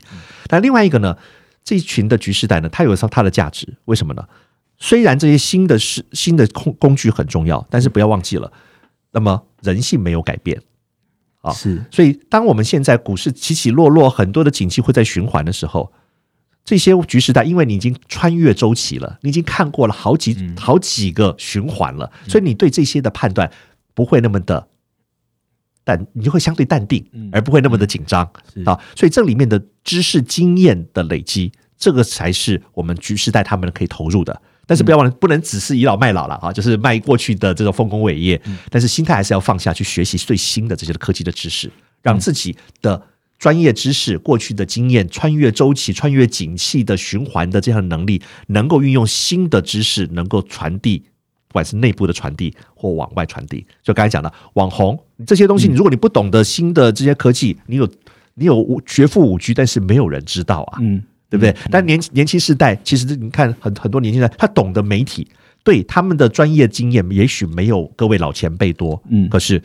[0.49, 1.17] 但另外一个呢，
[1.65, 4.23] 这一群的局势代呢，它有它它的价值，为什么呢？
[4.81, 8.51] 虽然这些新的事、新的工工具很重要，但是不要忘记了，
[9.13, 10.61] 那么人性没有改变。
[11.43, 15.91] 啊是所以，当我们现在股市起起落落，很多的景气会在循环的时候，
[16.65, 23.51] 这些局时代，因为你已经穿越周期了，你已经看过了好几、好几个循环了，所以你对这些的判断
[23.95, 24.69] 不会那么的
[25.83, 28.79] 淡，你就会相对淡定，而不会那么的紧张是啊。
[28.95, 34.43] 所以这里面的知识经验的累积，这个才是我们局时代他们可以投入的。
[34.71, 38.41] 但是不要忘了，不能只是倚老卖老了啊，就是卖过去的这种丰功伟业。
[38.69, 41.69] 但是心态还是要放下去，学习最新的这些科技的知识，
[42.03, 43.03] 让自己的
[43.37, 50.99] 专业知识、过去的经验、穿越周期、穿越景气的循环的这样的能力，能够运用新的知识，能够传递，
[51.49, 53.67] 不管是内部的传递或往外传递。
[53.83, 57.91] 就刚才讲的网红这些东西，如果你不懂得新的这些科技，你有
[58.35, 60.79] 你有五学富五居，但是没有人知道啊。
[60.81, 61.57] 嗯，对不对？
[61.71, 65.27] 但年年轻世代，其实你看很很多年轻人，他懂得媒体，
[65.65, 69.29] 对他们的专业经验也许没有各位老前辈多，嗯。
[69.29, 69.63] 可是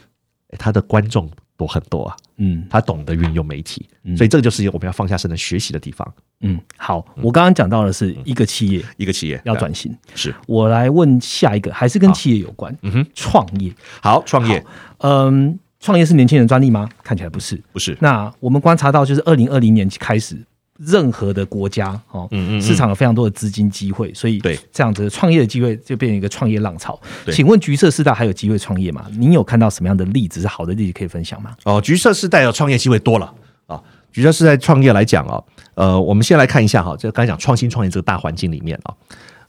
[0.58, 2.64] 他的观众多很多啊，嗯。
[2.70, 6.14] 他懂得运用媒体，所以这个就是我们要放下身段学习的地方。
[6.42, 10.36] 嗯，好，我刚刚讲到的是一个企业一个企业要转型，是。
[10.48, 13.74] 我来问下一个，还是跟企业有关，嗯哼，创业。
[14.02, 14.64] 好创业。
[15.00, 16.90] 嗯，创业是年轻人专利吗？
[17.04, 17.60] 看起来不是。
[17.72, 17.98] 不是。
[18.02, 20.38] 那我们观察到，就是二零二零年开始，
[20.78, 27.00] 任何的国家哦，嗯嗯嗯市场有非常多的资金机会，所以对这样子的创业的机会就变成一个创业浪潮。
[27.24, 29.06] 对请问橘色世代还有机会创业吗？
[29.12, 31.56] 您有看到什么样的例子是好的例子可以分享吗？
[31.64, 33.34] 哦，橘色世代的创业机会多了
[33.68, 33.82] 啊。
[34.12, 38.94] 橘色世代创业来讲啊，呃，我们先来看一下哈，就刚才讲创新创业这个大环境里面啊，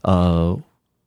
[0.03, 0.59] 呃，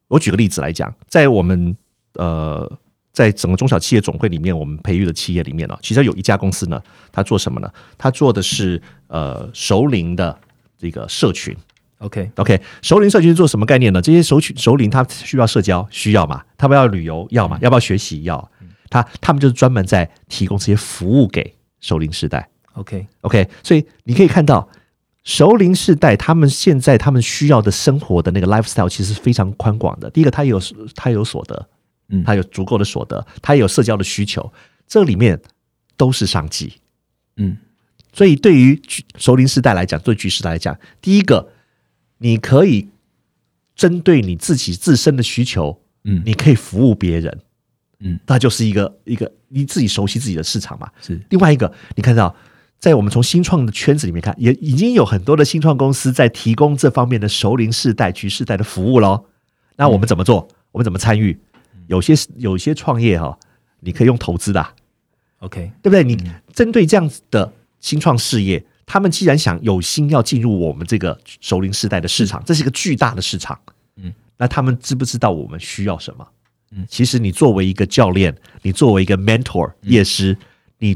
[0.07, 1.75] 我举个例子来讲，在我们
[2.15, 2.71] 呃，
[3.19, 7.69] 在整个中小企业总会里面，我们培育的企业里面呢、其实有一家公司呢，它做什么呢？
[7.97, 10.39] 它做的是呃熟龄的
[10.77, 11.53] 这个社群。
[11.97, 14.01] OK，OK，熟龄社群是做什么概念呢？
[14.01, 16.41] 这些熟群熟龄他需要社交，需要嘛？
[16.57, 17.59] 他们要旅游，要嘛？
[17.61, 18.23] 要不要学习？
[18.23, 18.49] 要。
[18.89, 22.47] 他他们就是专门在提供这些服务给熟龄世代。
[22.75, 24.69] OK，OK，所以你可以看到，
[25.25, 30.09] 熟龄世代他们现在他们需要的生活的那个 lifestyle 其实是非常宽广的。
[30.09, 30.57] 第一个，他有
[30.95, 31.67] 他有所得，
[32.09, 34.51] 嗯他有足够的所得，他也有社交的需求，
[34.87, 35.39] 这里面
[35.95, 36.73] 都是商机。
[37.37, 37.57] 嗯
[38.11, 38.81] 所以对于
[39.17, 41.47] 熟龄世代来讲，对局势来讲，第一个，
[42.17, 42.89] 你可以
[43.75, 47.39] 针对你自己自身的需求，嗯你可以服务别人，
[47.99, 50.89] 嗯，那就是一个一个你自己熟悉自己的市场嘛。
[51.01, 52.35] 是另外一个，你看到
[52.79, 59.25] 在我们从新创的圈子里面看，也已经有很多的新创公司在提供这方面的熟龄世代、局世代的服务喽。
[59.75, 60.47] 那我们怎么做？
[60.71, 61.39] 我们怎么参与？
[61.89, 63.37] 有些有些创业哈、
[63.79, 64.73] 你可以用投资的啊、
[65.39, 66.03] OK，对不对？
[66.03, 66.15] 你
[66.53, 73.59] 针对这样子的新创事业，他们既然想有心要进入我们这个熟龄世代的市场，这是一个巨大的市场。
[73.95, 76.27] 嗯，那他们知不知道我们需要什么？
[76.71, 80.37] 嗯，其实你作为一个教练，你作为一个 mentor 业师，
[80.77, 80.95] 你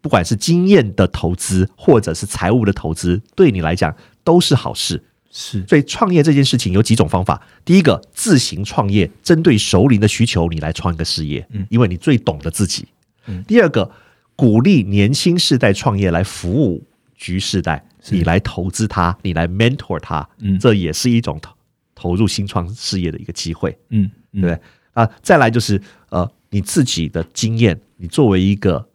[0.00, 5.04] 不管是经验的投资，或者是财务的投资，对你来讲都是好事。
[5.34, 7.42] 是所以创业这件事情有几种方法。
[7.64, 12.86] 第一个，自行创业，针对熟龄的需求，你来创一个事业，嗯因为你最懂得自己。
[13.26, 13.90] 嗯第二个，
[14.36, 21.54] 鼓励年轻世代创业来服务局世代，你来投资他，你来 mentor 他，嗯这也是一种投
[21.94, 24.60] 投入新创事业的一个机会，嗯嗯对不对？
[24.92, 28.86] 啊，再来就是呃，你自己的经验，你作为一个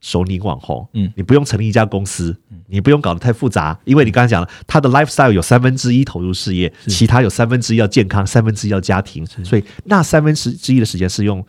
[0.00, 1.12] 熟龄网红，嗯。
[1.16, 2.36] 你不用成立一家公司，
[2.68, 11.44] 你不用搞得太复杂，因为你刚才讲了，他的 lifestyle 有三分之一投入事业，其他有三分之一要健康，三分之一要家庭，所以那三分之一的时间是用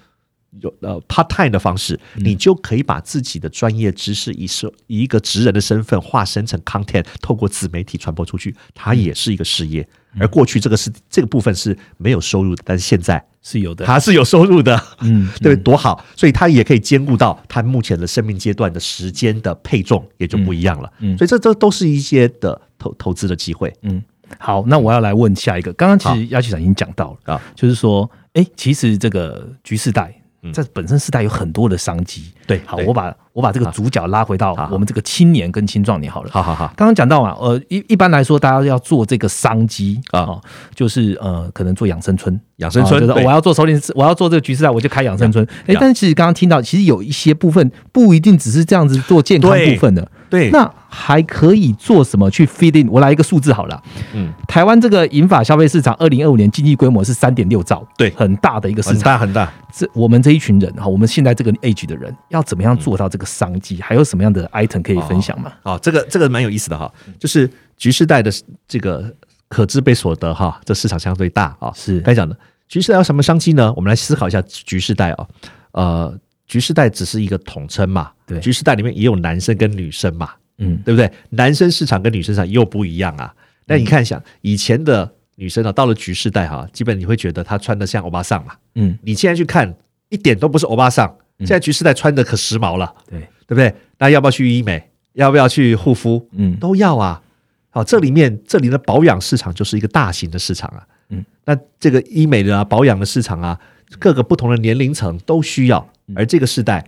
[0.61, 9.87] 有呃 part time 的方式，你就可以把自己的专业知识以是以一个职人的身份化身成 content，透过自媒体传播出去，它也是一个事业。
[10.19, 15.55] 而过去这个是这个部分是没有收入的，但是现在是有的，它是有收入的， 嗯对？
[15.55, 16.03] 多好！
[16.15, 20.91] 所以它也可以兼顾到它目前的生命阶段的时间的配重，也就不一样了。
[21.17, 24.01] 所以这这都是一些的投投资的机会嗯，
[24.39, 25.71] 好，那我要来问下一个。
[25.73, 27.41] 刚刚其实亚局长已经讲到了，啊。
[27.55, 30.53] 就是说，哎，其实这个局世代嗯。
[30.53, 32.31] 在本身时代有很多的商机。
[32.45, 36.29] 对好我把我把这个主角拉回到我们这个青年跟青壮年好了。
[36.31, 40.21] 好好好，刚刚讲到嘛，呃，一一般来说，大家要做这个商机啊。
[40.21, 40.41] 哦，
[40.73, 45.45] 就是呃，可能做养生村，养生村我要做首领，我要做这个局势啊，我就开养生村。
[45.65, 52.87] 哎，但是其实刚刚听到，其实有一些部分不一定只是这样子做健康部分的，对，那还可以做什么去 feed in？
[52.89, 53.81] 我来一个数字好了，
[54.13, 58.99] 嗯，台湾这个银发消费市场，二零二五年经济规模是三点六兆，对很大的一个市很。
[58.99, 59.51] 大很大。
[59.71, 63.79] 这我们这一群人哈，我们现在这个 age 的人，要怎么样做到这个商机？
[63.81, 65.51] 还有什么样的 item 可以分享吗？
[65.63, 68.31] 好，这个这个蛮有意思的哈，就是局势代的
[68.67, 69.13] 这个
[69.49, 71.71] 可支配所得哈，这市场相对大啊。
[71.75, 72.35] 是该讲的
[72.67, 73.71] 局势代有什么商机呢？
[73.75, 75.27] 我们来思考一下局势代啊，
[75.71, 81.11] 呃，局世代只是一个统称嘛，对局世代里面也有男生跟女生嘛，嗯，对不对？
[81.31, 83.33] 男生市场跟女生市场又不一样啊。
[83.65, 89.75] 那你看一下以前的女生啊，到了局世代哈，基本你会觉得她穿的像欧巴桑嘛，嗯，你现在去看
[90.09, 92.95] 一点都不是欧巴桑，现在局世代穿的可时髦了。
[93.09, 93.73] 对，对不对？
[93.97, 94.89] 那要不要去医美？
[95.13, 96.29] 要不要去护肤？
[96.31, 97.21] 嗯，都要啊。
[97.69, 100.87] 好，这里面这里的保养市场就是一个大型的市场啊。
[101.09, 103.59] 嗯，那这个医美的啊、保养的市场啊，
[103.99, 106.85] 各个不同的年龄层都需要，而这个时代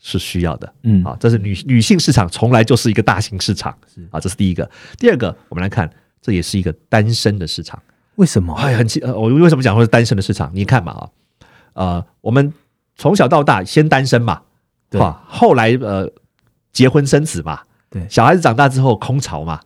[0.00, 0.72] 是需要的。
[0.82, 4.68] 嗯啊，这是女女性市场从来就是一个大型市场是啊，这是第一个。
[4.98, 7.80] 第二个，我们来看，这也是一个单身的市场。
[8.16, 8.54] 为什么？
[8.54, 10.50] 哎，很奇，呃，我为什么讲说是单身的市场？
[10.52, 11.10] 你看嘛啊，
[11.74, 12.52] 呃，我们
[12.96, 14.42] 从小到大先单身嘛，
[14.90, 15.24] 对吧？
[15.28, 16.10] 后来呃
[16.72, 19.60] 结婚生子嘛，对小孩子长大之后空巢嘛，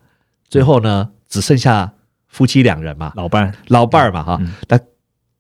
[0.49, 1.95] 最后呢只剩下
[2.29, 4.53] 夫妻两人嘛，老伴老伴儿嘛哈嗯。
[4.69, 4.79] 那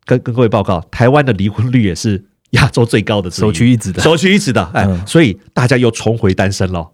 [0.04, 5.06] 跟跟各位报告，台湾的离婚率也是亚洲最高的，首屈一指的，首屈一指的，哎，嗯。
[5.06, 6.90] 所以大家又重回单身了。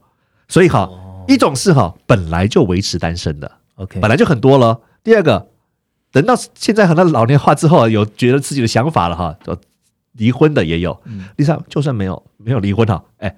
[0.48, 0.88] 所以哈，
[1.28, 4.80] 一种是哈本来就维持单身的，OK，本来就很多了。
[5.04, 5.48] 第二个，
[6.10, 9.56] 等到现在很多老年化之后，有觉得自己的想法了哈，就
[10.12, 10.98] 离婚的也有。
[11.04, 11.26] 嗯。
[11.36, 13.36] 第三，就算没有没有离婚哈，哎，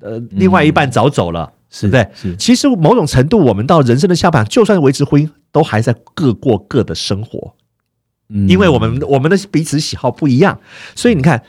[0.00, 2.16] 呃，另外一半早走了，是对不对？
[2.16, 2.36] 是。
[2.36, 7.54] 其实某种程度，我们到人生的下半场，就算维持婚姻，都还在各过各的生活，
[8.30, 10.60] 嗯因为我们我们的彼此喜好不一样，
[10.94, 11.42] 所以你看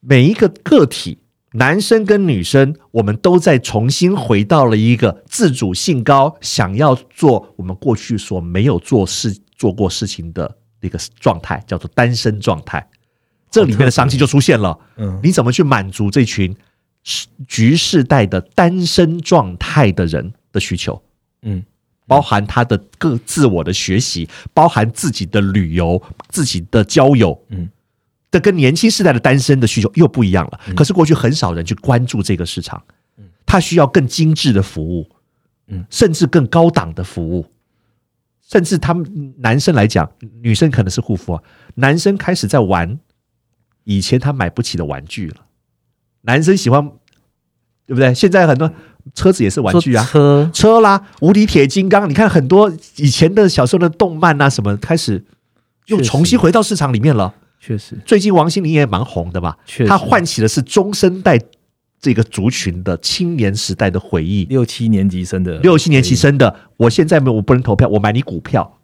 [0.00, 1.18] 每一个个体。
[1.52, 12.86] 男生跟女生，我们都在重新回到了一个自主性高、想要做我们过去所没有做事、做过事情的一个状态，叫做单身状态。
[13.50, 14.78] 这里面的商机就出现了。
[14.98, 16.54] 嗯你怎么去满足这群
[17.04, 21.02] 世局世代的单身状态的人的需求？
[21.40, 21.64] 嗯
[22.06, 27.68] 包含他的各自我的学习，包含自己的旅游、自己的交友，嗯，
[28.30, 30.60] 这跟年轻时代的单身的需求又不一样了。
[30.74, 32.82] 可是过去很少人去关注这个市场，
[33.44, 35.10] 他需要更精致的服务，
[35.68, 37.46] 嗯，甚至更高档的服务，
[38.48, 41.42] 甚至他们男生来讲，女生可能是护肤啊，
[41.74, 42.98] 男生开始在玩
[43.84, 45.46] 以前他买不起的玩具了。
[46.22, 46.84] 男生喜欢，
[47.86, 48.12] 对不对？
[48.14, 48.72] 现在很多
[49.14, 50.50] 车子也是玩具啊，车。
[50.52, 55.24] 车啦，无敌铁金刚，你看很多以前的小时候的动漫啊，什么开始
[55.86, 57.34] 又重新回到市场里面了。
[57.60, 57.96] 确实。
[58.04, 59.84] 最近王心凌也蛮红的吧确？
[59.84, 59.88] 实。
[59.88, 61.38] 她唤起的是中生代
[62.00, 64.44] 这个族群的青年时代的回忆。
[64.44, 65.58] 六七年级生的。
[65.58, 68.78] 六七年级生的，我现在没有，我不能投票，我买你股票，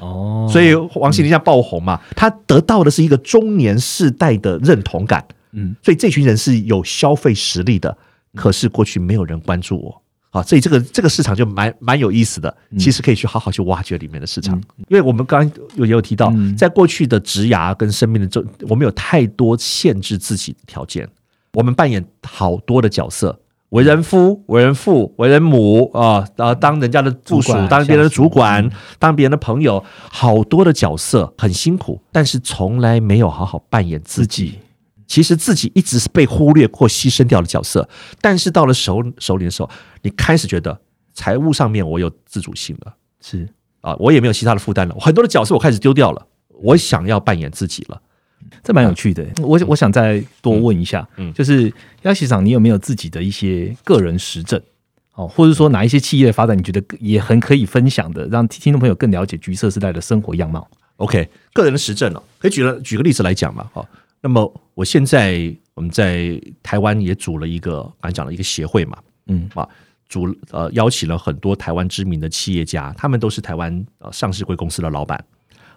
[0.00, 7.96] 哦， 所以王心凌这样爆红嘛，她得到的是一个中年世代的认同感，嗯，所以这群人是有消费实力的，
[8.34, 10.02] 可是过去没有人关注我。
[10.30, 14.54] 啊，所以这个这个市场就蛮蛮有意思的，其实可以去好好去挖掘里面的市场，
[14.88, 21.08] 因为我们刚刚有也有提到，嗯在过去的职涯跟生命的中，我们有太多限制自己的条件，
[21.54, 34.58] 我们扮演好多的角色，为人夫、为人父、为人母啊，呃，当人家的部属当别人的主管，当别人的朋友，好多的角色很辛苦，但是从来没有好好扮演自自己。
[35.08, 37.88] 己其实自己一直是被忽略或牺牲掉的角色，
[38.20, 39.70] 但是到了手手里的时候，
[40.02, 40.78] 你开始觉得
[41.14, 43.48] 财务上面我有自主性了是
[43.80, 46.26] 啊，我也没有其他的负担了，很多的角色我开始丢掉了，
[46.60, 48.00] 我想要扮演自己了。
[48.62, 49.26] 这蛮有趣的。
[49.42, 54.60] 我我想再多问一下，嗯嗯就是邀席长，你有没有自己的一些个人实证？
[55.14, 63.84] 哦，或者说哪一些企业的发展，你觉得也很可以分享的，让听众朋友更了解橘色时代的生活样貌？OK，个人的实证哦，可以举了举个例子来讲嘛，哈。
[64.20, 69.68] 那么我现在我们在台湾也组了一个刚才讲了一个协会嘛，嗯啊，
[70.08, 75.18] 组呃邀请了很多台湾知名的企业家，他们都是台湾呃上市贵公司的老板。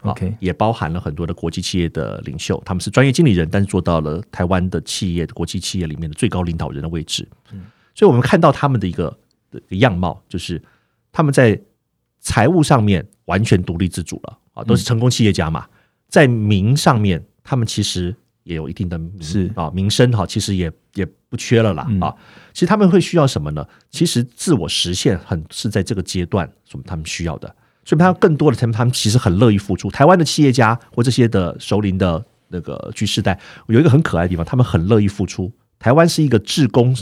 [0.02, 7.28] 啊 OK 也包含了很多的国际企业的领袖，他们是专业经理人，但是做到了台湾的企业、国际企业里面的最高领导人的位置。
[7.52, 7.64] 嗯
[7.96, 9.18] 所以我们看到他们的一个
[9.50, 10.62] 的一个样貌，就是
[11.12, 11.60] 他们在
[12.20, 15.68] 财务上面完全独立自主了啊，都是成功企业家嘛。
[16.08, 22.16] 在名上面，他们其实也有一定的名是啊名声哈，其实也也不缺了啦嗯啊。
[22.54, 23.66] 其实他们会需要什么呢？
[23.90, 27.56] 其实自我实现很是在这个阶段，什么他们需要的。
[27.84, 29.90] 所以他们更多的他们他们其实很乐意付出。
[29.90, 35.52] 台湾的企业家或这些的首领的那个居世代，有一个很可爱的地方，他们很乐意付出。
[35.80, 36.96] 台湾是一个志工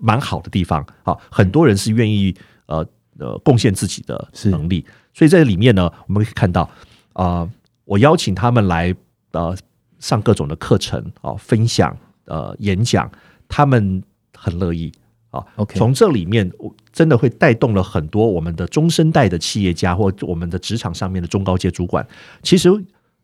[0.00, 2.34] 蛮好的地方啊，很多人是愿意
[2.66, 2.86] 呃
[3.18, 4.84] 呃贡献自己的能力。
[5.12, 6.68] 所以在里面呢，我们可以看到
[7.12, 7.48] 啊、
[7.84, 8.94] 我邀请他们来
[9.32, 9.56] 呃
[10.04, 11.96] 上各种的课程啊、分享
[12.26, 13.10] 呃演讲，
[13.48, 14.02] 他们
[14.36, 14.92] 很乐意
[15.30, 15.42] 啊。
[15.56, 22.06] OK 从这里面我真的会带动了很多我们的中生代的企业家或我们的职场上面的中高阶主管。
[22.42, 22.68] 其实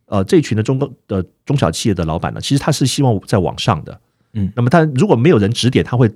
[0.07, 4.01] 呃这一群的中高的中小企业的老板呢，其实他是希望在网上的。
[4.33, 6.11] 嗯，那么他如果没有人指点，他会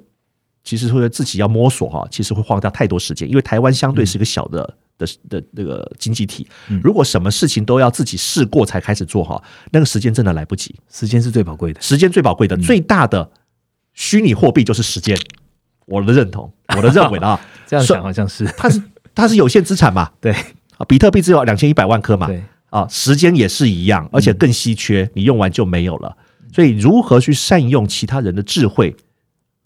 [0.62, 4.78] 其实会自己要摸索哈，其实会花掉太多时间，因为台湾相对是一个小的。
[4.98, 6.46] 的的那个经济体，
[6.82, 9.42] 如果什么事情都要自己试过才开始做哈，
[9.72, 10.74] 那个时间真的来不及。
[10.90, 11.80] 时间是最宝贵的。
[11.80, 13.30] 时间最宝贵的，最大的
[13.92, 15.16] 虚拟货币就是时间。
[15.86, 18.44] 我的认同，我的认为啊， 这样是想好像是。
[18.56, 18.82] 它是
[19.14, 20.32] 它是有限资产嘛， 对。
[20.76, 26.16] 啊，比特币只有两千一百万颗嘛，对，啊，时间也是一样，而且更稀缺，你用完就没有了。
[26.52, 28.96] 所以，如何去善用其他人的智慧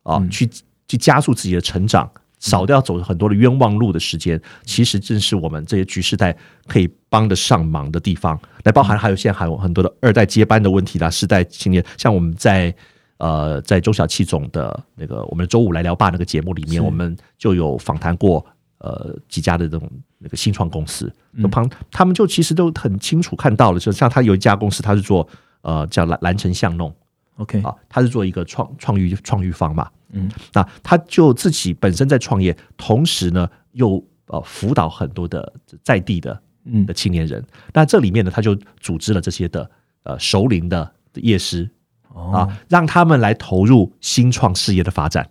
[0.02, 0.46] 啊，去
[0.86, 6.36] 去加速自己的成长，少掉走很多的冤枉路的时间，其实正是我们这些局世代
[6.66, 8.38] 可以帮得上忙的地方。
[8.64, 12.74] 来，包含还有现在还有很多的二代接班的问题啦，世代青年，像我们在。
[13.20, 18.46] 呃，在周小七总的那个我们周五来聊吧那个节目里面，我们就有访谈过
[18.78, 21.12] 呃几家的这种那个新创公司，
[21.42, 25.28] 就旁他们就其实都很清楚看到了，就像他有一家公司，他是做
[25.62, 26.94] 呃叫蓝蓝城巷弄
[27.38, 35.52] OK 啊，他是做一个创创育创育方嘛，嗯，那他就自己本身在创业，同时呢又呃辅导很多的
[35.82, 36.86] 在地的嗯。
[36.86, 39.70] 的青年人，那这里面呢他就组织了这些的
[40.02, 41.68] 呃熟龄的业师，
[42.12, 42.32] 哦。
[42.32, 45.28] 啊，让他们来投入新创事业的发展。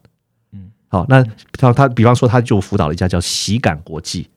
[0.51, 1.23] 嗯，好，那
[1.53, 4.29] 他他比方说，他就辅导了一家叫喜感国际。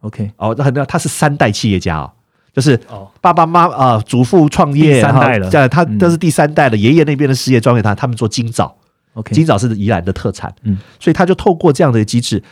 [0.00, 2.10] OK 哦，那那他是三代企业家哦，
[2.52, 3.10] 就是哦。
[3.20, 5.44] 爸爸妈啊、祖父创业，第三代了。
[5.46, 5.98] 哈这样他嗯。
[5.98, 8.76] 这是第三代了，爷爷那边的事业专给他，他们做金枣，
[9.14, 12.42] OK 金枣是宜兰的特产，嗯，所以他就透过这样的机制。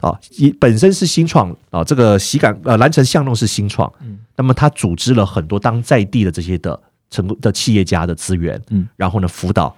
[0.00, 6.80] 啊，以本身是新创啊，这个喜感呃蓝城巷弄是新创，嗯，那么他组织了很多当在地的这些的
[7.10, 9.76] 成功的企业家的资源，嗯，然后呢辅导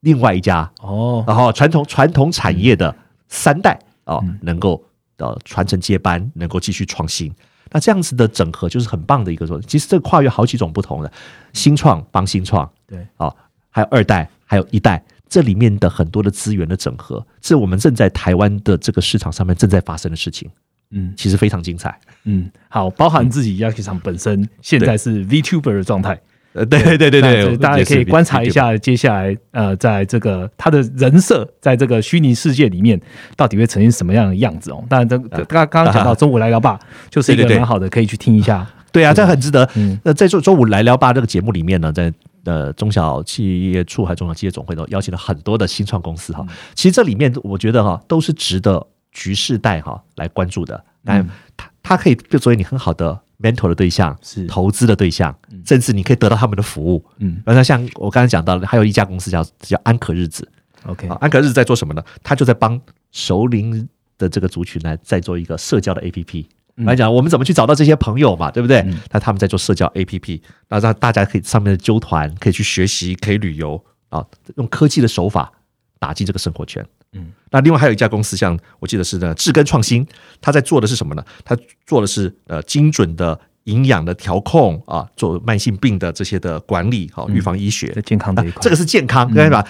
[0.00, 1.24] 另外一家，哦。
[1.26, 2.94] 然后传统传统产业的
[3.28, 4.38] 三代啊、嗯。
[4.42, 4.84] 能够
[5.16, 7.32] 呃传承接班，能够继续创新。
[7.70, 11.10] 那这样子的整合就是很棒的一个说，其实这跨越好几种不同的
[11.54, 13.06] 新创帮新创，对。
[13.16, 13.34] 啊，
[13.76, 20.48] 还有二代，还有一代，这里面的很多的资源的整合，是我们正在台湾的这个市场上面正在发生的事情。
[20.92, 21.94] 嗯其实非常精彩。
[22.24, 26.18] 嗯，好，包含自己 Yaki 厂本身现在是 VTuber 的状态，
[26.54, 28.48] 呃，对对对那对对，大家也可以是观察一。
[28.48, 32.98] 下，接下来呃，在这个他的人设在这个虚拟世界里面，
[33.36, 34.82] 到底会呈现什么样的样子哦？
[34.88, 38.66] 当然，这刚刚刚讲到中午来聊吧，就是一个蛮好的，可以去听一下。
[38.90, 39.68] 对啊，这很值得。
[39.74, 42.10] 嗯那在周周五来聊吧这个节目里面呢，在
[42.46, 46.46] 呃中小企业处还中小企业总会都邀请了很多的新创公司哈。
[46.74, 50.82] 其实这里面我觉得哈都是值得局世代哈来关注的。
[51.02, 51.22] 那
[51.56, 57.04] 它它可以就作为你很好的 mentor 的对象，是投资的对象，甚至你可以得到他们的服务。
[57.18, 60.48] 嗯那像我刚才讲到的，还有一家公司叫叫安可日子。
[60.84, 62.02] ，OK，啊，安可日子在做什么呢？
[62.22, 62.80] 他就在帮
[63.12, 63.88] 熟龄
[64.18, 66.46] 的这个族群呢，在做一个社交的 APP。
[66.84, 68.84] 来讲，我们怎么去找到这些朋友嘛，对不对？
[69.10, 74.24] 那他们在做社交 APP，那让大家可以上面的揪团，可以去学习，可以旅游啊，
[74.56, 75.50] 用科技的手法
[75.98, 76.84] 打进这个生活圈。
[77.12, 80.06] 嗯，那另外还有一家公司，像我记得是呢，智根创新，
[80.40, 81.24] 他在做的是什么呢？
[81.44, 81.56] 他
[81.86, 87.88] 做的是呃精准的营养的调控啊，做慢性病的这些的管理，好、预防医学。
[87.92, 89.66] 在健康这一块，这个是健康，对吧？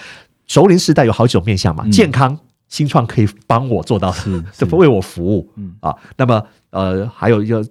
[0.49, 2.37] 熟龄时代有好几种面向嘛，健康
[2.69, 5.49] 新创可以帮我做到，是这为我服务，
[5.81, 6.45] 啊，那么
[6.77, 7.65] 呃，还有一个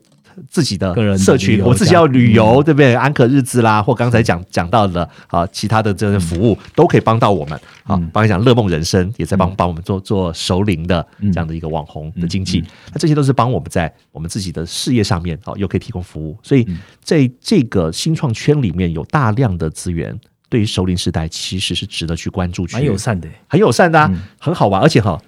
[0.50, 2.96] 自己的社群，我自己要旅游，对不对？
[2.96, 7.96] 安可日子啦，或刚才讲讲到的啊，其他的这些服务都可以帮到我们啊。
[8.12, 16.68] 帮你讲乐梦人生也在帮帮我们做做熟龄的这样的一个网红的经济，那这些都是帮我们在我们自己的事业上面啊，又可以提供服务，所以
[17.02, 20.20] 在这个新创圈里面有大量的资源。
[20.48, 23.28] 对于熟龄时代，其实是值得去关注去，蛮友善的。
[23.48, 25.20] 很友善的、啊，很好玩，而且哈，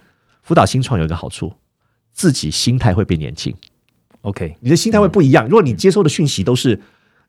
[0.44, 1.52] 辅导新创有一个好处，
[2.14, 3.54] 自己心态会变年轻，
[4.28, 5.46] OK，你的心态会不一样。
[5.46, 6.80] 如果你接收的讯息都是，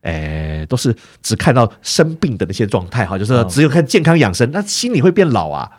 [0.02, 5.70] 诶、都是只看到生病的那些状态，哈，就是只有看健康养生，那心里会变老啊。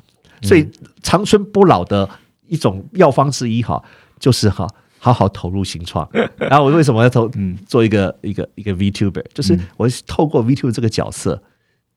[0.41, 0.69] 所以
[1.03, 2.09] 长春不老的
[2.47, 3.83] 一种药方之一，哈，
[4.19, 4.67] 就是哈。
[5.01, 6.05] 好好投入新创，
[6.35, 7.31] 然后我为什么要投
[7.65, 9.23] 做一个一个一个 VTuber？
[9.33, 11.41] 就是我透过 VTuber 这个角色，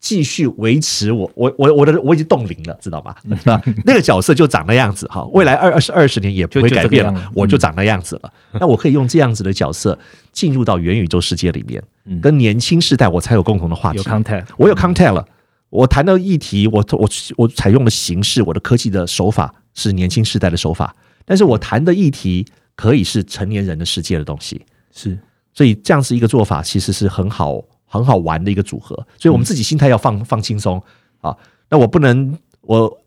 [0.03, 3.14] 继续维持我我我我的我已经冻龄了，知道吗？
[3.86, 8.32] 那个角色就长那样子哈，未来二二十二十年也不会改变了我就长那样子了。
[8.59, 9.96] 那我可以用这样子的角色
[10.32, 11.80] 进入到元宇宙世界里面，
[12.20, 13.98] 跟年轻世代我才有共同的话题。
[13.98, 15.24] 有 contact，我有 contact 了，
[15.70, 20.92] 我谈的议题，我我我采用的形式，我的科技的手法是年轻世代的手法，
[21.24, 22.44] 但是我谈的议题
[22.74, 24.61] 可以是成年人的世界的东西。
[24.92, 25.16] 是
[25.55, 27.62] 所以这样子一个做法，其实是很好
[27.93, 28.97] 很好玩的一个组合。
[29.18, 30.82] 所以我们自己心态要放放轻松
[31.20, 31.36] 啊。
[31.68, 32.99] 那我不能，我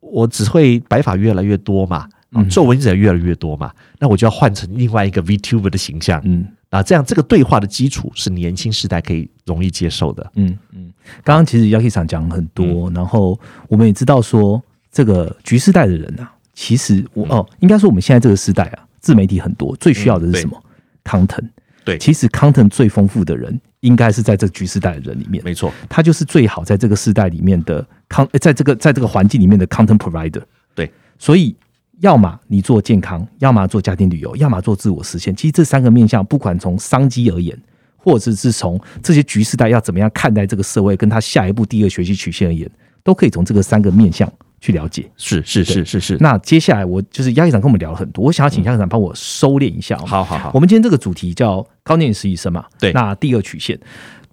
[0.00, 6.20] 我只会白发越来越多嘛，啊，皱纹也越来越多嘛，那我就要换成另外一个 VTuber 的形象。
[6.24, 10.28] 嗯啊，这样这个对话的基础是年轻时代可以容易接受的。
[10.34, 10.92] 嗯嗯。
[11.22, 14.60] 刚刚其实 Yaki 厂讲很多，然后我们也知道说，
[14.90, 20.60] 这个局世代的人啊，其实我哦，应该说我们现在这个时代啊，自媒体很多，最需要的是什么、
[21.04, 21.48] content。
[21.84, 25.44] 对其实 content 最丰富的人，应该是在这个局世代的人里面。
[25.44, 30.42] 没错，他就是最好在这个时代里面的 con，在这个在这个环境里面的 content provider。
[30.74, 31.54] 对，所以
[32.00, 35.36] 要么你做健康，要么做家庭旅游，要么做自我实现。
[35.36, 37.56] 其实这三个面向，不管从商机而言，
[37.96, 42.68] 或者是从这些局势代要怎么样看待这个社会，跟他下一步第二学习曲线而言，
[43.02, 44.30] 都可以从这个三个面向
[44.64, 45.10] 去了解。
[45.18, 46.16] 是是是是是。
[46.20, 50.06] 那接下来我就是亚医长跟我们聊了很多，我想要请亚医长帮我收敛一下、哦。
[50.06, 53.78] 好好好我们今天这个主题叫高年实习生嘛，对那第二曲线，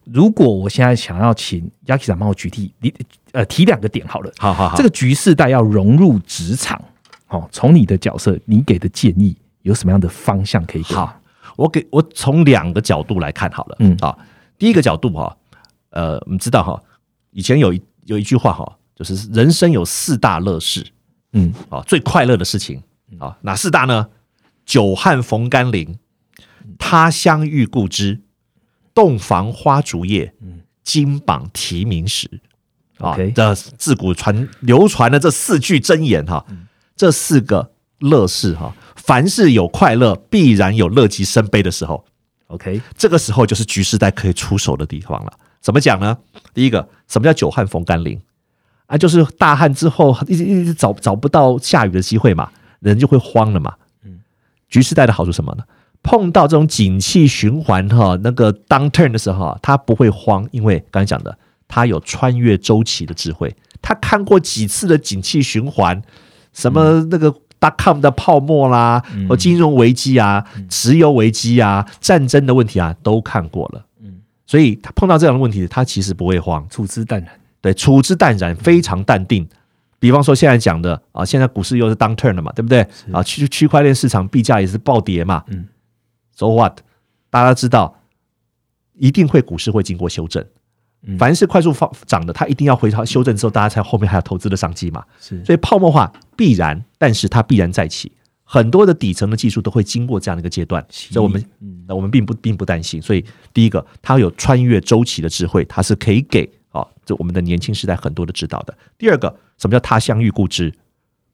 [0.05, 2.93] 如果我现在想要请 Yaki 长帮我举例，你
[3.33, 4.31] 呃提两个点好了。
[4.37, 6.81] 好好好，这个局势带要融入职场，
[7.27, 10.95] 哦，从你的角色，你给的建议有什么样的方向可以给？
[10.95, 11.13] 好，
[11.57, 13.75] 我给我从两个角度来看好了。
[13.79, 14.17] 嗯啊，
[14.57, 15.35] 第一个角度哈，
[15.89, 16.81] 呃，我们知道哈，
[17.31, 20.85] 以前有一有一句话哈，就是人生有四大乐事
[21.33, 22.81] 嗯啊，最快乐的事情
[23.17, 24.07] 啊，哪四大呢？
[24.65, 25.97] 久旱逢甘霖，
[26.77, 28.21] 他乡遇故知，
[28.93, 30.33] 洞房花烛夜，
[30.83, 32.41] 金榜题名时。
[32.99, 36.45] 啊这自古传流传的这四句真言哈，
[36.95, 42.05] 这四个乐事哈，凡是有快乐，必然有乐极生悲的时候。
[42.47, 45.33] ，OK，这个时候就是局势在可以出手的地方了。
[45.59, 46.15] 怎么讲呢？
[46.53, 48.21] 第一个，什么叫久旱逢甘霖
[48.91, 48.97] 啊？
[48.97, 53.73] 就是大旱之后一直一直找找不到下雨的机会嘛，人就会慌了嘛。
[54.03, 54.19] 嗯
[54.69, 55.63] 局势带的好处什么呢？
[56.03, 61.37] 碰到这种景气循环哈，那个 downturn 的时候啊，他不会慌，因为刚才讲的，
[61.67, 66.01] 他有穿越周期的智慧，他看过几次的景气循环，
[66.53, 73.85] 什么那个 dot com 的泡沫啦，或金融危机啊、石油危机啊、战争的问题啊，都看过了。
[74.01, 77.31] 嗯所以他碰到这样的问题，他其实不会慌，处之淡然。
[77.61, 79.47] 对，处之淡然，非常淡定。
[79.99, 82.85] 比方说现在讲的啊，现在股市又是 down turn 了嘛，对不对？
[83.11, 85.43] 啊，区区块链市场币价也是暴跌嘛。
[85.47, 85.67] 嗯
[86.35, 86.79] ，so what？
[87.29, 87.99] 大家知道，
[88.93, 90.43] 一定会股市会经过修正。
[91.17, 95.03] 凡是快速放涨的，它一定要回调修正之后，大家才后面还有投资的商机嘛。
[95.19, 98.11] 是，所以泡沫化必然，但是它必然再起。
[98.43, 101.43] 很多的底层的技术都会经过这样的一个阶段，所以我们，
[101.87, 103.01] 那我们并不并不担心。
[103.01, 108.77] 所以第一个，它有穿越周期的智慧，它是可以给啊，这我们的年轻时代很多的指导的。
[108.97, 110.73] 第二个，什么叫他乡遇故知？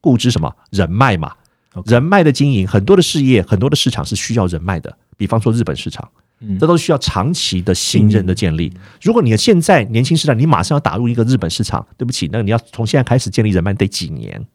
[0.01, 0.55] 故知什么？
[0.71, 1.33] 人脉嘛，
[1.85, 4.97] 人脉的经营，很多的事业，很多的市场是需要人脉的。
[5.17, 6.07] 比方说日本市场，
[6.59, 8.71] 这都需要长期的信任的建立。
[9.01, 14.45] 如果你现在年轻时代，你马上要打入一个日本市场，对不起，那你要从现在开始建立人脉得几年？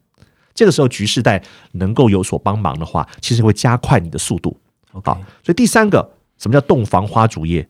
[0.53, 4.55] 这个时候，局势带能够有所帮忙的话，其实会加快你的速度。
[4.91, 7.67] 好，所以第三个，什么叫洞房花烛夜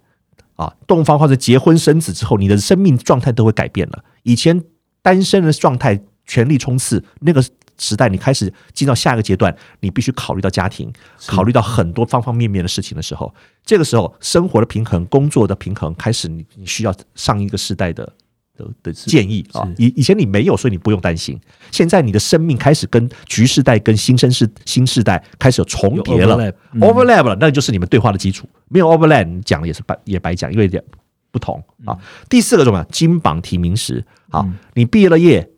[0.56, 0.74] 啊？
[0.88, 4.04] 洞房或者结婚生子之后，你的生命状态都会改变了。
[4.24, 4.64] 以前
[5.02, 7.44] 单身的状态，全力冲刺，那个
[7.78, 10.92] 时代，你开始进到下一个阶段，你必须考虑到家庭，
[11.28, 13.34] 考虑到很多方方面面的事情的时候，
[13.66, 18.14] 这个时候生活的平衡、工作的平衡，开始你你需要上一个时代的。
[18.56, 21.40] 的的建议啊，以以前你没有，所以你不用担心。
[21.72, 26.38] 现在你的生命开始跟局世代、跟新生世新世代开始有重叠了
[26.80, 28.48] ，overlap 了，那就是你们对话的基础。
[28.70, 30.84] 没有 overlap，你讲了也是白也白讲，因为点
[31.32, 31.98] 不同啊。
[32.30, 32.86] 第四个什么？
[32.92, 35.50] 金榜题名时，好，你毕业了业，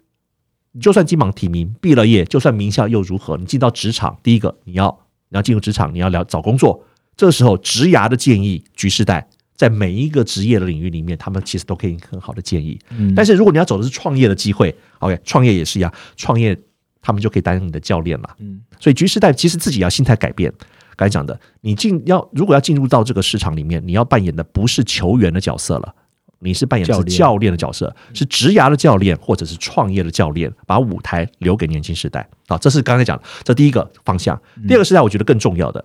[0.72, 3.36] 你就算金榜题名，毕了业，就算名校又如何？
[3.36, 4.98] 你进到职场，第一个你要
[5.30, 6.86] 你要进入职场，你要聊找工作，
[7.18, 9.28] 这个时候职涯的建议，局势代。
[9.56, 12.78] 在每一个职业的领域里面，他们其实都可以很好的建议。
[13.16, 16.58] 但是如果你要走的是创业的机会，OK，创业也是一样，创业
[17.02, 18.36] 他们就可以担任你的教练了。
[18.40, 20.52] 嗯，所以局时代其实自己要心态改变。
[20.98, 25.96] 刚才讲的，你进要如果要进入到这个市场里面，你要扮演的不是球员的角色了，
[26.40, 32.28] 你是扮演的是教练的角色，是职涯的教练或者是创业的教练，把舞台留给年轻时代。
[32.48, 34.42] 好，这是刚才讲的这第一个方向。
[34.68, 35.84] 第二个时代，我觉得更重要的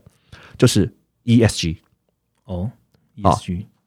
[0.59, 0.93] 就是
[1.25, 1.77] ESG。
[2.45, 2.71] 哦。
[3.23, 3.37] 啊，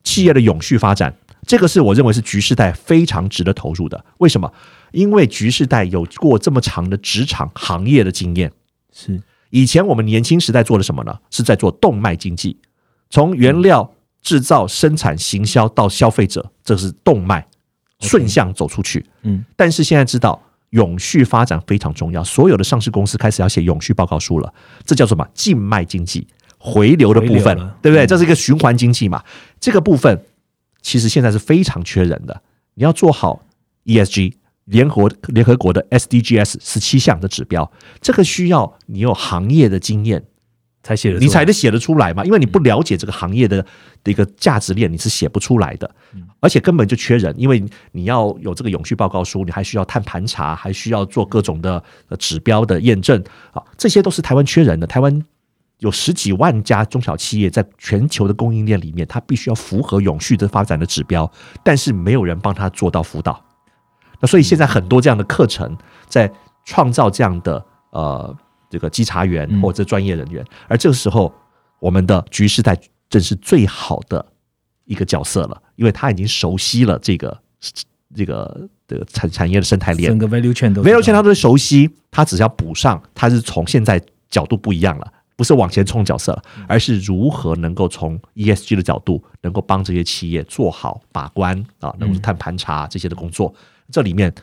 [0.03, 1.15] 企业的永续发展，
[1.47, 4.05] 这个是我认为是局势代非常值得投入的。
[4.17, 4.51] 为什么？
[4.91, 8.51] 因为局势代有过这么长的职场行业的经验。
[8.91, 11.17] 是以前我们年轻时代做了什么呢？
[11.29, 12.57] 是在做动脉经济，
[13.09, 17.45] 从原料制造、生产、行销到消费者，这是动脉
[17.99, 19.05] 顺向走出去。
[19.23, 24.53] 嗯，但是现在知道永续发展非常重要，所有的上市公司开始要写永续报告书了。
[24.85, 25.27] 这叫什么？
[25.33, 26.27] 静脉经济。
[26.65, 28.07] 回流的部分，对不对？
[28.07, 29.21] 这是一个循环经济嘛？
[29.59, 30.23] 这个部分
[30.81, 32.41] 其实现在是非常缺人的。
[32.75, 33.45] 你要做好
[33.83, 40.23] ESG 联合联合国的 SDGs 十七项的指标，这个需要你有行业的经验
[40.83, 42.23] 才写，你才能写得出来嘛？
[42.23, 43.61] 因为你不了解这个行业的
[44.01, 45.91] 的一个价值链，你是写不出来的。
[46.39, 47.61] 而且根本就缺人，因为
[47.91, 51.83] 你要有这个永续报告书，你还需要碳盘查，还需要做各种的
[52.17, 54.87] 指标的验证啊，这些都是台湾缺人的。
[54.87, 55.21] 台湾。
[55.83, 61.29] 有十几万家中小企业在全球的供应链里面，它必须要符合永续的发展的指标，
[61.61, 63.43] 但是没有人帮他做到辅导。
[64.21, 65.77] 那所以现在很多这样的课程
[66.07, 66.31] 在
[66.63, 68.33] 创造这样的呃
[68.69, 71.33] 这个稽查员或者专业人员，而这个时候
[71.79, 72.79] 我们的局势在
[73.09, 74.25] 正是最好的
[74.85, 77.37] 一个角色了，因为他已经熟悉了这个
[78.15, 85.11] 这个这个产产业的生态链，整个 value chain 都 value chain 他都熟悉，他只要补上，他是从现在角度不一样了。
[85.35, 93.53] 不是往前冲角色，而是如何能够从 ESG 的角度，能够帮这些企业做好把关啊，能够碳盘查这些的工作。
[93.91, 94.33] 这里面，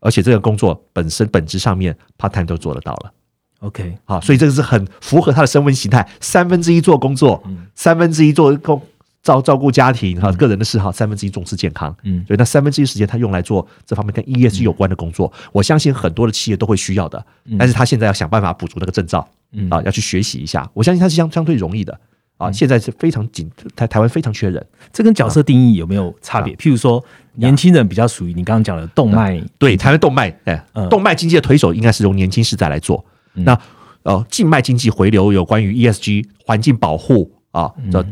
[0.00, 3.12] 而且这个工作本身本质上面，part time 都做得到了。
[3.60, 7.42] OK，好，所以这个是很符合他的身份形态，三分之一做工作，
[7.74, 8.80] 三分之一做工。
[9.22, 17.22] 照照顾家庭哈，个人的嗜好三分之一重视健康，嗯，所以那三分之一时间他用来做这方面跟 ESG 有关的工作，我相信很多的企业都会需要的，
[17.58, 19.28] 但是他现在要想办法补足那个证照，
[19.70, 21.98] 啊，要去学习一下，我相信它是相相对容易的，
[22.36, 26.54] 啊，现在是非常紧，台台湾非常缺人，这跟角色定义有没有差别？
[26.54, 33.58] 譬如说，年轻人比较属于你刚刚讲的动脉，对，台湾动脉，哎，动脉经济的推手应该是由年轻世代来做，那
[34.02, 38.06] 呃，静脉经济回流有关于 ESG 环境保护啊的。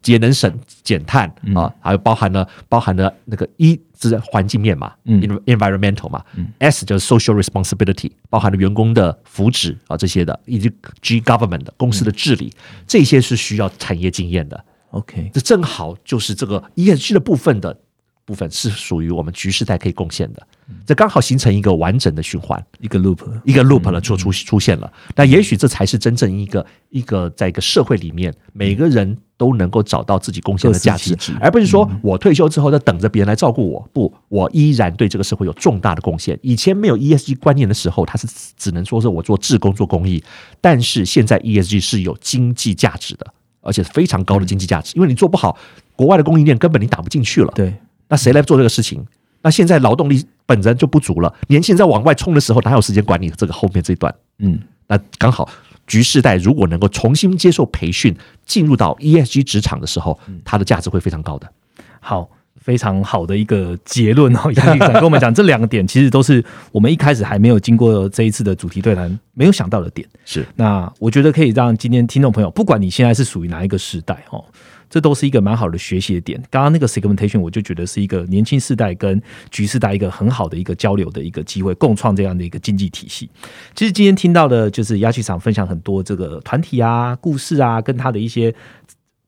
[0.00, 6.24] 节能省减碳啊，还有包含了包含了那个一是环境面嘛，environmental 嘛
[6.58, 10.70] ，S 就是 social responsibility，包含了员工的福祉啊这些的，以及
[11.02, 12.52] G government 的公司的治理，
[12.86, 14.64] 这些是需要产业经验的。
[14.90, 17.76] OK，这正好就是这个 ESG 的部分的
[18.24, 20.46] 部分是属于我们局势代可以贡献的，
[20.86, 24.90] 这刚好形成一个完整的循环，一个 loop，一个 loop 了就出出现了。
[25.16, 29.18] 那也许这才是真正一个一个在一个社会里面每个人。
[29.38, 33.88] 都能够找到自己贡献的价值而不是说我退休之后在等着别人来照顾我。
[33.94, 36.38] 不，我依然对这个社会有重大的贡献。
[36.42, 38.26] 以前没有 ESG 观念的时候，它是
[38.56, 40.22] 只能说是我做志工做公益，
[40.60, 43.26] 但是现在 ESG 是有经济价值的，
[43.60, 44.92] 而且非常高的经济价值。
[44.96, 45.56] 因为你做不好，
[45.94, 47.52] 国外的供应链根本你打不进去了。
[47.54, 47.72] 对，
[48.08, 49.06] 那谁来做这个事情？
[49.40, 54.12] 那现在劳动力本身就不足了，年轻人在往外冲的时候，哪有时间管你这个后面这一段？
[54.40, 54.58] 嗯，
[54.88, 55.48] 那刚好
[55.88, 58.14] 局世代如果能够重新接受培训，
[58.46, 61.50] 进入到 ESG 职场的时候，它的价值会非常高的。
[61.98, 62.30] 好。
[62.60, 70.06] 非常好的一个结论哦，杨局长跟我们讲， 这两个点其实都是我们一开始还没有经过这一次的主题对谈没有想到的点。
[70.26, 74.44] 是，那我觉得可以让今天听众朋友，不管你现在是属于哪一个时代哦，
[74.88, 76.42] 这都是一个蛮好的学习的点。
[76.50, 79.20] 刚刚那个 segmentation 我就觉得是一个年轻世代跟
[79.50, 83.30] 局世代一个很好的一个交流的一个机会，共创这样的一个经济体系。
[83.74, 88.54] 其实今天听到的就是鸭气厂分享很多这个团体啊、故事啊，跟他的一些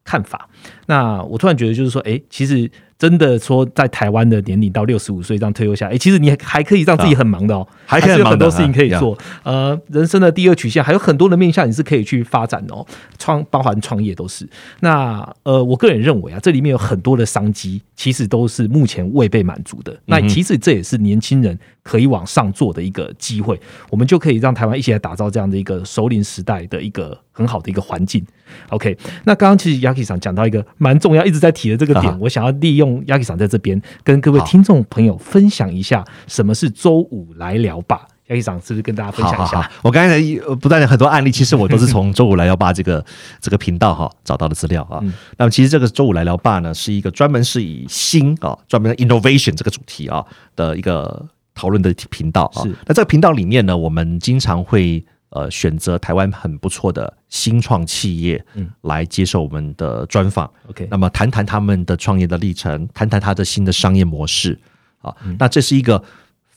[0.05, 0.49] 看法。
[0.87, 2.71] 那我突然觉得，就是说，哎，其实。
[3.01, 9.16] 真的说，在台湾的年龄到六十五岁这样退休下来，哎，其实你还可以让自己很忙的哦，还可以有很多事情可以做。
[9.42, 12.86] 呃，人生的第二曲线还有很多的面向，你是可以去发展的哦，
[13.18, 14.46] 创包含创业都是。
[14.80, 19.98] 那呃，我个人认为啊，这里面有很多的商机，其实都是目前未被满足的。
[20.05, 28.22] 那其实这也是年轻人可以往上做的一个机会，我们就可以让台湾一起来打造这样的一个首领时代的一个很好的一个环境。
[28.68, 28.94] OK，
[29.24, 32.89] 那刚刚其实 Yaki 上讲到一个蛮重要，一直在提的这个点，我想要利用。
[33.07, 38.07] 亚克桑在这边跟各位听众朋友分享一下，什么是周五来聊吧？
[38.28, 39.70] 亚克桑是不是跟大家分享一下？
[39.82, 40.20] 我刚才
[40.61, 43.05] 不断的很多案例，其实我都是从周五来聊吧这个
[43.41, 45.01] 这个频道哈找到的资料啊。
[45.36, 50.24] 那么其实这个周五来聊吧呢，是一个专门是以新啊，专门 innovation 这个主题啊
[50.55, 52.62] 的一个讨论的频道啊。
[52.86, 55.05] 那这个频道里面呢，我们经常会。
[55.31, 60.51] 呃，选择台湾很不错的新创企业，嗯，来接受我们的专访。
[60.68, 64.59] OK，那么谈谈他们的创业的历程，谈谈他的新的商业模式。
[65.01, 66.03] 啊，那这是一个。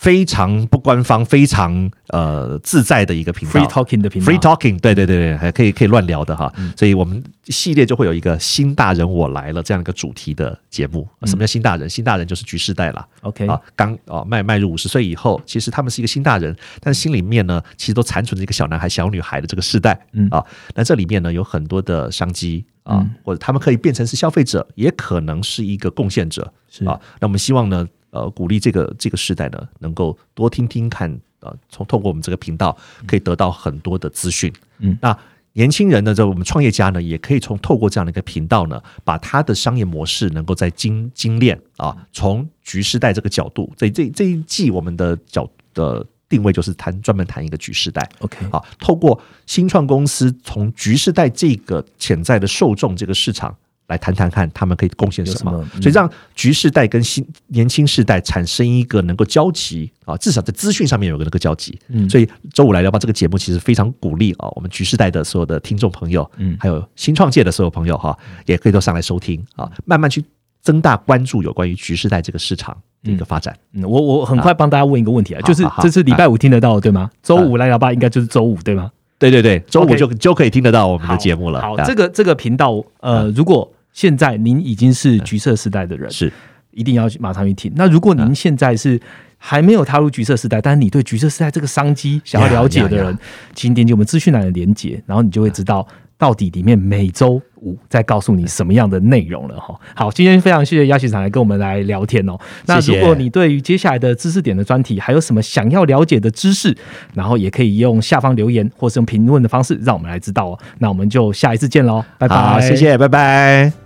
[0.03, 6.51] 非常不官方、非常呃自在的一个频道，free talking 的频道，free talking，对对对对，还可以可以乱聊的哈。
[6.75, 11.07] 所以我们系列就会有一个新大人我来了这样一个主题的节目。
[11.23, 11.89] 什么叫新大人？
[11.89, 13.07] 新大人就是局世代了。
[13.21, 19.97] OK 啊，刚哦迈迈入五十岁以后，其实他们是一个新大人，但是心里面呢，其实都残存着一个小男孩、小女孩的这个世代。
[20.11, 20.43] 嗯啊，
[20.75, 26.51] 那这里面呢有很多的商机啊，或者他们可以变成是消费者，也可能是一个贡献者。
[26.69, 27.87] 是啊，那我们希望呢。
[28.13, 31.09] 呃，鼓励这个这个时代呢，能够多听听看，
[31.39, 34.53] 呃，从透过我们这个频道可以得到很多的资讯。
[34.77, 35.17] 嗯，那
[35.53, 48.07] 年轻人呢，在我们创业家呢，也可以从透过这样的一个频道呢，把他的商业模式能够在精精炼啊，从局时代这个角度，这这这一季我们的角的定位就是谈专门谈一个局时代。
[48.19, 53.57] OK，啊，透过新创公司从局时代这个潜在的受众这个市场。
[53.93, 55.51] 来谈谈看，他们可以贡献什么？
[55.81, 61.79] 所以让局世代跟新年轻世代产生一个能够交集啊，至少在资讯上面有个那个交集。
[61.89, 70.23] 嗯，所以周五来聊吧，这个节目其实非常鼓励啊，我们局世代的所有的听众朋友，嗯，还有新创界的所有朋友哈，也可以都上来收听啊，慢慢去
[70.61, 73.55] 增大关注有关于局世代这个市场的一个发展。
[73.73, 77.09] 嗯，我我很快帮大家问一个问题啊，就是这是礼拜五听得到对吗？
[77.21, 78.91] 周五来聊吧，应该就是周五对吗？
[79.19, 81.61] 对对对，周五就就可以听得到我们的节目了。
[81.61, 86.29] 好，这个这个频道，呃，如果现在您已经是橘色时代的人，是
[86.71, 87.71] 一定要马上去听。
[87.75, 88.99] 那如果您现在是
[89.37, 93.17] 还没有踏入橘色时代，但是你对橘色时代这个商机想要了解的人，
[93.53, 95.87] 请点击我们资讯栏的连接，然后你就会知道。
[96.15, 99.77] 到底里面每周五在告诉你什么样的内容了哈。
[99.93, 102.37] 好，今天非常谢谢亚喜长来跟我们来聊天哦。
[102.65, 106.73] 那如果你对于接下来的知识点的专题还有什么想要了解的知识，
[107.13, 110.59] 然后也可以用下方留言或是用评论的方式让我们来知道哦。
[110.79, 113.82] 那我们就下一次见喽，拜拜，谢谢，拜拜。